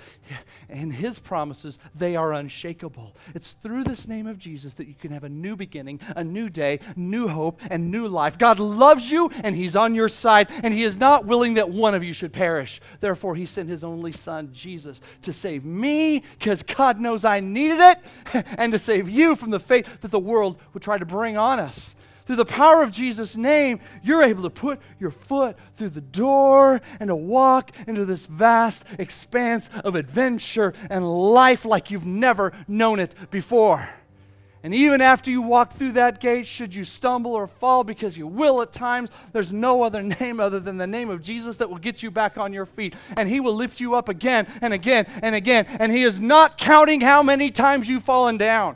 and 0.70 0.90
his 0.90 1.18
promises, 1.18 1.79
they 1.94 2.16
are 2.16 2.33
unshakable. 2.33 3.14
It's 3.35 3.52
through 3.52 3.85
this 3.85 4.09
name 4.09 4.26
of 4.26 4.38
Jesus 4.38 4.72
that 4.74 4.88
you 4.88 4.94
can 4.94 5.12
have 5.12 5.24
a 5.24 5.29
new 5.29 5.55
beginning, 5.55 6.00
a 6.16 6.24
new 6.24 6.48
day, 6.48 6.81
new 6.96 7.29
hope, 7.29 7.61
and 7.68 7.90
new 7.90 8.09
life. 8.09 8.38
God 8.38 8.59
loves 8.59 9.11
you 9.11 9.31
and 9.44 9.55
he's 9.55 9.76
on 9.76 9.94
your 9.94 10.09
side, 10.09 10.48
and 10.62 10.72
he 10.72 10.83
is 10.83 10.96
not 10.96 11.26
willing 11.26 11.55
that 11.55 11.68
one 11.68 11.94
of 11.94 12.02
you 12.02 12.14
should 12.14 12.33
perish. 12.33 12.81
Therefore, 13.00 13.35
he 13.35 13.44
sent 13.44 13.68
his 13.68 13.85
only 13.85 14.12
son, 14.12 14.48
Jesus, 14.55 14.98
to 15.22 15.35
save 15.35 15.62
me 15.66 16.22
because 16.38 16.62
God 16.62 16.98
knows 16.98 17.22
I 17.22 17.40
needed 17.40 17.81
it, 17.81 17.98
and 18.57 18.72
to 18.72 18.79
save 18.79 19.11
you 19.11 19.37
from 19.37 19.50
the 19.50 19.61
fate 19.61 19.87
that 20.00 20.11
the 20.11 20.15
world 20.18 20.59
would 20.72 20.83
try 20.83 20.98
to 20.98 21.07
bring 21.07 21.37
on 21.37 21.61
us. 21.61 21.94
Through 22.26 22.37
the 22.37 22.44
power 22.44 22.83
of 22.83 22.90
Jesus' 22.90 23.37
name, 23.37 23.79
you're 24.02 24.22
able 24.22 24.42
to 24.42 24.50
put 24.50 24.81
your 24.98 25.12
foot 25.12 25.57
through 25.76 25.90
the 25.90 26.00
door 26.00 26.81
and 26.98 27.07
to 27.09 27.14
walk 27.14 27.70
into 27.87 28.05
this 28.05 28.26
vast 28.26 28.85
expanse 28.98 29.70
of 29.85 29.94
adventure 29.94 30.74
and 30.90 31.09
life 31.09 31.64
like 31.64 31.92
you've 31.92 32.05
never 32.05 32.52
known 32.66 32.98
it 32.98 33.14
before. 33.31 33.88
And 34.64 34.74
even 34.74 35.00
after 35.00 35.31
you 35.31 35.42
walk 35.42 35.76
through 35.76 35.92
that 35.92 36.18
gate, 36.18 36.48
should 36.48 36.74
you 36.74 36.83
stumble 36.83 37.35
or 37.35 37.46
fall, 37.46 37.85
because 37.85 38.18
you 38.18 38.26
will 38.26 38.61
at 38.61 38.72
times, 38.72 39.11
there's 39.33 39.52
no 39.52 39.85
other 39.85 40.02
name 40.20 40.40
other 40.40 40.59
than 40.59 40.76
the 40.76 40.88
name 40.88 41.09
of 41.09 41.22
Jesus 41.22 41.59
that 41.59 41.70
will 41.70 41.79
get 41.79 42.02
you 42.02 42.11
back 42.11 42.37
on 42.37 42.52
your 42.52 42.66
feet. 42.66 42.96
And 43.16 43.29
He 43.29 43.38
will 43.38 43.55
lift 43.55 43.79
you 43.79 43.94
up 43.94 44.09
again 44.09 44.48
and 44.61 44.74
again 44.74 45.07
and 45.22 45.37
again. 45.37 45.66
And 45.79 45.92
He 45.92 46.02
is 46.02 46.18
not 46.18 46.59
counting 46.59 47.00
how 47.00 47.22
many 47.22 47.52
times 47.52 47.88
you've 47.88 48.02
fallen 48.02 48.38
down. 48.38 48.74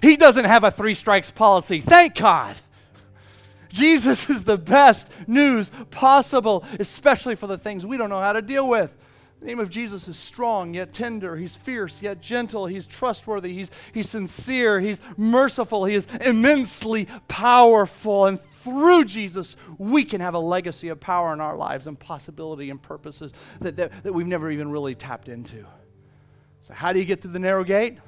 He 0.00 0.16
doesn't 0.16 0.44
have 0.44 0.64
a 0.64 0.70
three 0.70 0.94
strikes 0.94 1.30
policy. 1.30 1.80
Thank 1.80 2.16
God. 2.16 2.56
Jesus 3.68 4.28
is 4.28 4.44
the 4.44 4.58
best 4.58 5.08
news 5.26 5.70
possible, 5.90 6.64
especially 6.78 7.34
for 7.34 7.46
the 7.46 7.58
things 7.58 7.86
we 7.86 7.96
don't 7.96 8.10
know 8.10 8.20
how 8.20 8.34
to 8.34 8.42
deal 8.42 8.68
with. 8.68 8.94
The 9.40 9.46
name 9.46 9.58
of 9.58 9.70
Jesus 9.70 10.06
is 10.06 10.16
strong 10.16 10.74
yet 10.74 10.92
tender. 10.92 11.34
He's 11.36 11.56
fierce 11.56 12.00
yet 12.00 12.20
gentle. 12.20 12.66
He's 12.66 12.86
trustworthy. 12.86 13.52
He's, 13.52 13.72
he's 13.92 14.08
sincere. 14.08 14.78
He's 14.78 15.00
merciful. 15.16 15.84
He 15.84 15.96
is 15.96 16.06
immensely 16.20 17.08
powerful. 17.26 18.26
And 18.26 18.40
through 18.40 19.06
Jesus, 19.06 19.56
we 19.78 20.04
can 20.04 20.20
have 20.20 20.34
a 20.34 20.38
legacy 20.38 20.90
of 20.90 21.00
power 21.00 21.32
in 21.32 21.40
our 21.40 21.56
lives 21.56 21.88
and 21.88 21.98
possibility 21.98 22.70
and 22.70 22.80
purposes 22.80 23.32
that, 23.60 23.74
that, 23.76 24.04
that 24.04 24.12
we've 24.12 24.28
never 24.28 24.48
even 24.48 24.70
really 24.70 24.94
tapped 24.94 25.28
into. 25.28 25.66
So, 26.60 26.72
how 26.72 26.92
do 26.92 27.00
you 27.00 27.04
get 27.04 27.20
through 27.20 27.32
the 27.32 27.40
narrow 27.40 27.64
gate? 27.64 27.98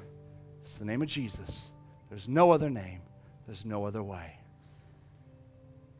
It's 0.65 0.77
the 0.77 0.85
name 0.85 1.03
of 1.03 1.07
Jesus. 1.07 1.69
There's 2.09 2.27
no 2.27 2.51
other 2.51 2.71
name, 2.71 3.01
there's 3.45 3.65
no 3.65 3.85
other 3.85 4.01
way. 4.01 4.39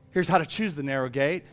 Here's 0.10 0.28
how 0.28 0.40
to 0.40 0.46
choose 0.46 0.74
the 0.74 0.82
narrow 0.82 1.08
gate. 1.08 1.44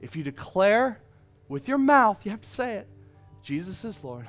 If 0.00 0.16
you 0.16 0.22
declare 0.22 0.98
with 1.46 1.68
your 1.68 1.76
mouth, 1.76 2.24
you 2.24 2.30
have 2.30 2.40
to 2.40 2.48
say 2.48 2.76
it, 2.76 2.88
Jesus 3.42 3.84
is 3.84 4.02
Lord, 4.02 4.26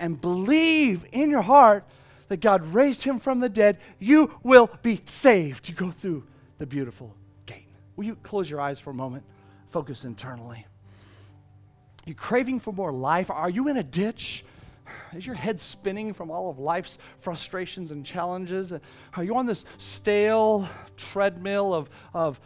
and 0.00 0.20
believe 0.20 1.06
in 1.12 1.30
your 1.30 1.42
heart 1.42 1.84
that 2.26 2.40
God 2.40 2.66
raised 2.74 3.04
him 3.04 3.20
from 3.20 3.38
the 3.38 3.48
dead, 3.48 3.78
you 4.00 4.36
will 4.42 4.68
be 4.82 5.02
saved. 5.06 5.68
You 5.68 5.76
go 5.76 5.92
through 5.92 6.24
the 6.58 6.66
beautiful 6.66 7.14
gate. 7.46 7.68
Will 7.94 8.06
you 8.06 8.16
close 8.16 8.50
your 8.50 8.60
eyes 8.60 8.80
for 8.80 8.90
a 8.90 8.94
moment? 8.94 9.22
Focus 9.70 10.04
internally. 10.04 10.66
You 12.06 12.16
craving 12.16 12.58
for 12.58 12.72
more 12.72 12.92
life? 12.92 13.30
Are 13.30 13.50
you 13.50 13.68
in 13.68 13.76
a 13.76 13.84
ditch? 13.84 14.44
Is 15.16 15.26
your 15.26 15.34
head 15.34 15.60
spinning 15.60 16.12
from 16.12 16.30
all 16.30 16.50
of 16.50 16.58
life's 16.58 16.98
frustrations 17.18 17.90
and 17.90 18.04
challenges? 18.04 18.72
Are 19.16 19.24
you 19.24 19.36
on 19.36 19.46
this 19.46 19.64
stale 19.78 20.68
treadmill 20.96 21.74
of, 21.74 21.90
of 22.14 22.40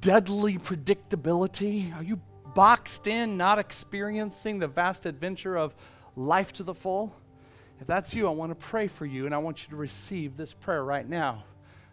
deadly 0.00 0.58
predictability? 0.58 1.94
Are 1.96 2.02
you 2.02 2.20
boxed 2.54 3.06
in, 3.06 3.36
not 3.36 3.58
experiencing 3.58 4.58
the 4.58 4.68
vast 4.68 5.06
adventure 5.06 5.56
of 5.56 5.74
life 6.16 6.52
to 6.54 6.62
the 6.62 6.74
full? 6.74 7.14
If 7.80 7.86
that's 7.86 8.14
you, 8.14 8.26
I 8.26 8.30
want 8.30 8.50
to 8.50 8.56
pray 8.56 8.88
for 8.88 9.06
you 9.06 9.26
and 9.26 9.34
I 9.34 9.38
want 9.38 9.62
you 9.62 9.70
to 9.70 9.76
receive 9.76 10.36
this 10.36 10.52
prayer 10.52 10.84
right 10.84 11.08
now. 11.08 11.44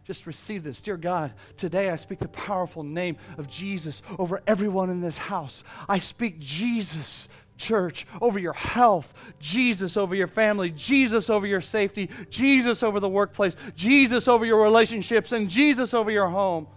Just 0.03 0.27
receive 0.27 0.63
this. 0.63 0.81
Dear 0.81 0.97
God, 0.97 1.33
today 1.57 1.89
I 1.89 1.95
speak 1.95 2.19
the 2.19 2.27
powerful 2.27 2.83
name 2.83 3.17
of 3.39 3.47
Jesus 3.47 4.03
over 4.19 4.41
everyone 4.45 4.91
in 4.91 5.01
this 5.01 5.17
house. 5.17 5.63
I 5.89 5.97
speak 5.97 6.39
Jesus 6.39 7.27
church, 7.57 8.05
over 8.21 8.39
your 8.39 8.53
health, 8.53 9.13
Jesus 9.39 9.97
over 9.97 10.15
your 10.15 10.27
family, 10.27 10.71
Jesus 10.71 11.29
over 11.29 11.47
your 11.47 11.61
safety, 11.61 12.09
Jesus 12.29 12.83
over 12.83 12.99
the 12.99 13.09
workplace, 13.09 13.55
Jesus 13.75 14.27
over 14.27 14.45
your 14.45 14.61
relationships, 14.61 15.31
and 15.31 15.49
Jesus 15.49 15.93
over 15.93 16.11
your 16.11 16.27
home. 16.27 16.67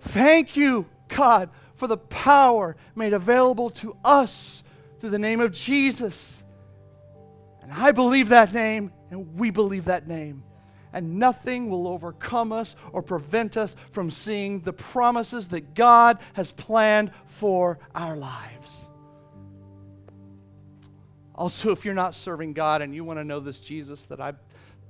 Thank 0.00 0.56
you, 0.56 0.86
God, 1.08 1.50
for 1.76 1.86
the 1.86 1.96
power 1.96 2.76
made 2.94 3.12
available 3.12 3.70
to 3.70 3.96
us 4.04 4.62
through 5.00 5.10
the 5.10 5.18
name 5.18 5.40
of 5.40 5.52
Jesus. 5.52 6.42
And 7.62 7.72
I 7.72 7.92
believe 7.92 8.30
that 8.30 8.52
name, 8.52 8.92
and 9.10 9.38
we 9.38 9.50
believe 9.50 9.86
that 9.86 10.08
name. 10.08 10.42
And 10.92 11.18
nothing 11.18 11.68
will 11.68 11.86
overcome 11.86 12.50
us 12.50 12.74
or 12.92 13.02
prevent 13.02 13.58
us 13.58 13.76
from 13.90 14.10
seeing 14.10 14.60
the 14.60 14.72
promises 14.72 15.48
that 15.48 15.74
God 15.74 16.18
has 16.32 16.50
planned 16.50 17.12
for 17.26 17.78
our 17.94 18.16
lives. 18.16 18.77
Also, 21.38 21.70
if 21.70 21.84
you're 21.84 21.94
not 21.94 22.16
serving 22.16 22.52
God 22.52 22.82
and 22.82 22.92
you 22.92 23.04
want 23.04 23.20
to 23.20 23.24
know 23.24 23.38
this 23.38 23.60
Jesus 23.60 24.02
that 24.06 24.20
I've 24.20 24.40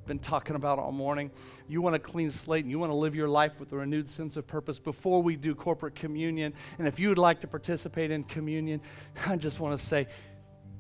been 0.07 0.19
talking 0.19 0.57
about 0.57 0.79
all 0.79 0.93
morning, 0.93 1.31
you 1.69 1.83
want 1.83 1.95
a 1.95 1.99
clean 1.99 2.31
slate 2.31 2.65
and 2.65 2.71
you 2.71 2.79
want 2.79 2.91
to 2.91 2.97
live 2.97 3.15
your 3.15 3.29
life 3.29 3.61
with 3.61 3.71
a 3.73 3.77
renewed 3.77 4.09
sense 4.09 4.35
of 4.39 4.47
purpose 4.47 4.79
before 4.79 5.23
we 5.23 5.37
do 5.37 5.55
corporate 5.55 5.95
communion. 5.95 6.55
And 6.79 6.89
if 6.89 6.99
you 6.99 7.11
would 7.11 7.19
like 7.19 7.43
to 7.43 7.47
participate 7.47 8.11
in 8.11 8.25
communion, 8.25 8.81
I 9.27 9.37
just 9.37 9.61
want 9.61 9.79
to 9.79 9.87
say, 9.87 10.07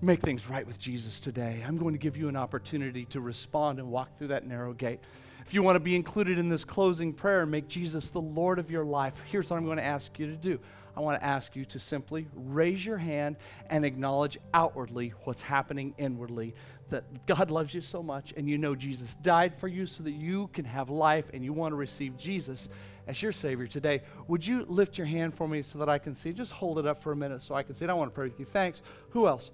make 0.00 0.22
things 0.22 0.48
right 0.48 0.66
with 0.66 0.78
Jesus 0.78 1.20
today. 1.20 1.62
I'm 1.66 1.76
going 1.76 1.92
to 1.92 1.98
give 1.98 2.16
you 2.16 2.30
an 2.30 2.36
opportunity 2.36 3.04
to 3.04 3.20
respond 3.20 3.78
and 3.78 3.90
walk 3.90 4.16
through 4.16 4.28
that 4.28 4.46
narrow 4.46 4.72
gate. 4.72 5.00
If 5.44 5.52
you 5.52 5.62
want 5.62 5.76
to 5.76 5.80
be 5.80 5.96
included 5.96 6.38
in 6.38 6.48
this 6.48 6.64
closing 6.64 7.12
prayer 7.12 7.42
and 7.42 7.50
make 7.50 7.68
Jesus 7.68 8.08
the 8.08 8.22
Lord 8.22 8.58
of 8.58 8.70
your 8.70 8.86
life, 8.86 9.22
here's 9.30 9.50
what 9.50 9.58
I'm 9.58 9.66
going 9.66 9.76
to 9.76 9.84
ask 9.84 10.18
you 10.18 10.28
to 10.28 10.36
do. 10.36 10.58
I 10.98 11.00
want 11.00 11.20
to 11.20 11.24
ask 11.24 11.54
you 11.54 11.64
to 11.66 11.78
simply 11.78 12.26
raise 12.34 12.84
your 12.84 12.98
hand 12.98 13.36
and 13.70 13.84
acknowledge 13.84 14.36
outwardly 14.52 15.14
what's 15.22 15.40
happening 15.40 15.94
inwardly. 15.96 16.56
That 16.88 17.24
God 17.24 17.52
loves 17.52 17.72
you 17.72 17.80
so 17.82 18.02
much 18.02 18.34
and 18.36 18.50
you 18.50 18.58
know 18.58 18.74
Jesus 18.74 19.14
died 19.14 19.54
for 19.56 19.68
you 19.68 19.86
so 19.86 20.02
that 20.02 20.10
you 20.10 20.50
can 20.52 20.64
have 20.64 20.90
life 20.90 21.26
and 21.32 21.44
you 21.44 21.52
want 21.52 21.70
to 21.70 21.76
receive 21.76 22.16
Jesus 22.16 22.68
as 23.06 23.22
your 23.22 23.30
Savior 23.30 23.68
today. 23.68 24.02
Would 24.26 24.44
you 24.44 24.64
lift 24.66 24.98
your 24.98 25.06
hand 25.06 25.34
for 25.34 25.46
me 25.46 25.62
so 25.62 25.78
that 25.78 25.88
I 25.88 25.98
can 25.98 26.16
see? 26.16 26.32
Just 26.32 26.50
hold 26.50 26.80
it 26.80 26.86
up 26.86 27.00
for 27.00 27.12
a 27.12 27.16
minute 27.16 27.42
so 27.42 27.54
I 27.54 27.62
can 27.62 27.76
see 27.76 27.84
it. 27.84 27.90
I 27.90 27.94
want 27.94 28.10
to 28.10 28.14
pray 28.16 28.26
with 28.26 28.40
you. 28.40 28.46
Thanks. 28.46 28.82
Who 29.10 29.28
else? 29.28 29.52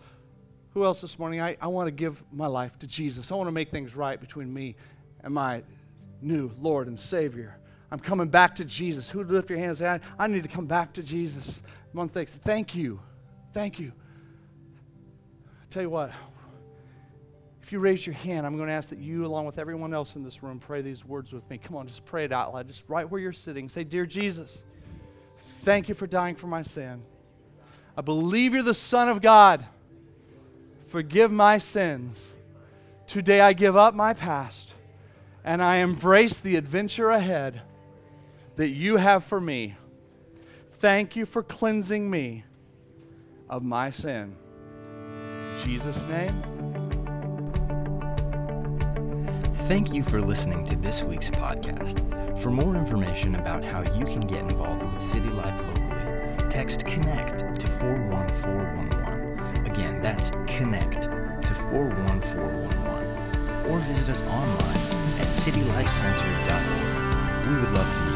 Who 0.73 0.87
else 0.87 1.03
this 1.03 1.19
morning? 1.19 1.43
I, 1.43 1.59
I 1.61 1.67
want 1.67 1.89
to 1.89 1.93
give 1.93 2.25
my 2.33 2.47
life 2.47 2.79
to 2.79 2.87
Jesus. 2.87 3.31
I 3.31 3.35
want 3.35 3.49
to 3.49 3.53
make 3.53 3.71
things 3.71 3.95
right 3.95 4.19
between 4.19 4.51
me 4.51 4.77
and 5.23 5.35
my 5.35 5.63
new 6.23 6.53
Lord 6.59 6.87
and 6.87 6.99
Savior. 6.99 7.59
I'm 7.91 7.99
coming 7.99 8.29
back 8.29 8.57
to 8.57 8.65
Jesus. 8.65 9.11
Who 9.11 9.19
would 9.19 9.31
lift 9.31 9.51
your 9.51 9.59
hands 9.59 9.81
I, 9.81 10.01
I 10.19 10.27
need 10.27 10.43
to 10.43 10.49
come 10.49 10.67
back 10.67 10.93
to 10.95 11.03
Jesus? 11.03 11.63
One 11.93 12.09
thinks, 12.09 12.35
thank 12.35 12.75
you. 12.75 13.01
Thank 13.53 13.79
you. 13.79 13.93
I 15.63 15.67
tell 15.71 15.83
you 15.83 15.91
what, 15.91 16.11
if 17.63 17.73
you 17.73 17.79
raise 17.79 18.07
your 18.07 18.15
hand, 18.15 18.47
I'm 18.47 18.57
going 18.57 18.69
to 18.69 18.75
ask 18.75 18.89
that 18.91 18.99
you, 18.99 19.25
along 19.25 19.47
with 19.47 19.59
everyone 19.59 19.95
else 19.95 20.17
in 20.17 20.25
this 20.25 20.43
room, 20.43 20.59
pray 20.59 20.83
these 20.83 21.05
words 21.05 21.33
with 21.33 21.49
me. 21.49 21.57
Come 21.57 21.77
on, 21.77 21.87
just 21.87 22.05
pray 22.05 22.25
it 22.25 22.33
out 22.33 22.53
loud. 22.53 22.69
Just 22.69 22.85
right 22.89 23.09
where 23.09 23.21
you're 23.21 23.33
sitting. 23.33 23.69
Say, 23.69 23.85
Dear 23.85 24.07
Jesus, 24.07 24.63
thank 25.63 25.89
you 25.89 25.95
for 25.95 26.07
dying 26.07 26.35
for 26.35 26.47
my 26.47 26.63
sin. 26.63 27.03
I 27.97 28.03
believe 28.03 28.55
you're 28.55 28.63
the 28.63 28.75
Son 28.75 29.09
of 29.09 29.23
God. 29.23 29.65
Forgive 30.89 31.31
my 31.31 31.59
sins. 31.59 32.23
Today 33.07 33.41
I 33.41 33.53
give 33.53 33.77
up 33.77 33.95
my 33.95 34.15
past 34.15 34.75
and 35.45 35.63
I 35.63 35.77
embrace 35.77 36.41
the 36.41 36.57
adventure 36.57 37.11
ahead 37.11 37.63
that 38.57 38.69
you 38.69 38.97
have 38.97 39.25
for 39.25 39.41
me. 39.41 39.77
Thank 40.73 41.17
you 41.17 41.27
for 41.27 41.43
cleansing 41.43 42.09
me 42.11 42.45
of 43.49 43.63
my 43.63 43.91
sin. 43.91 44.37
In 44.97 45.61
Jesus' 45.65 46.07
name. 46.09 46.35
Thank 49.67 49.95
you 49.95 50.03
for 50.03 50.21
listening 50.21 50.67
to 50.67 50.77
this 50.77 51.03
week's 51.03 51.31
podcast. 51.31 51.99
For 52.39 52.51
more 52.51 52.77
information 52.77 53.37
about 53.37 53.65
how 53.65 53.81
you 53.95 54.05
can 54.05 54.21
get 54.21 54.41
involved 54.41 54.83
with 54.83 55.03
City 55.03 55.31
Life 55.31 55.59
locally, 55.63 56.51
text 56.51 56.85
CONNECT 56.85 57.59
to 57.61 57.67
41411. 57.69 59.67
Again, 59.67 60.03
that's 60.03 60.33
CONNECT 60.47 61.05
to 61.47 61.55
41411. 61.55 63.71
Or 63.71 63.79
visit 63.79 64.11
us 64.11 64.21
online 64.23 64.77
at 65.21 65.29
citylifecenter.org. 65.29 67.47
We 67.47 67.57
would 67.57 67.73
love 67.73 67.95
to 67.95 68.14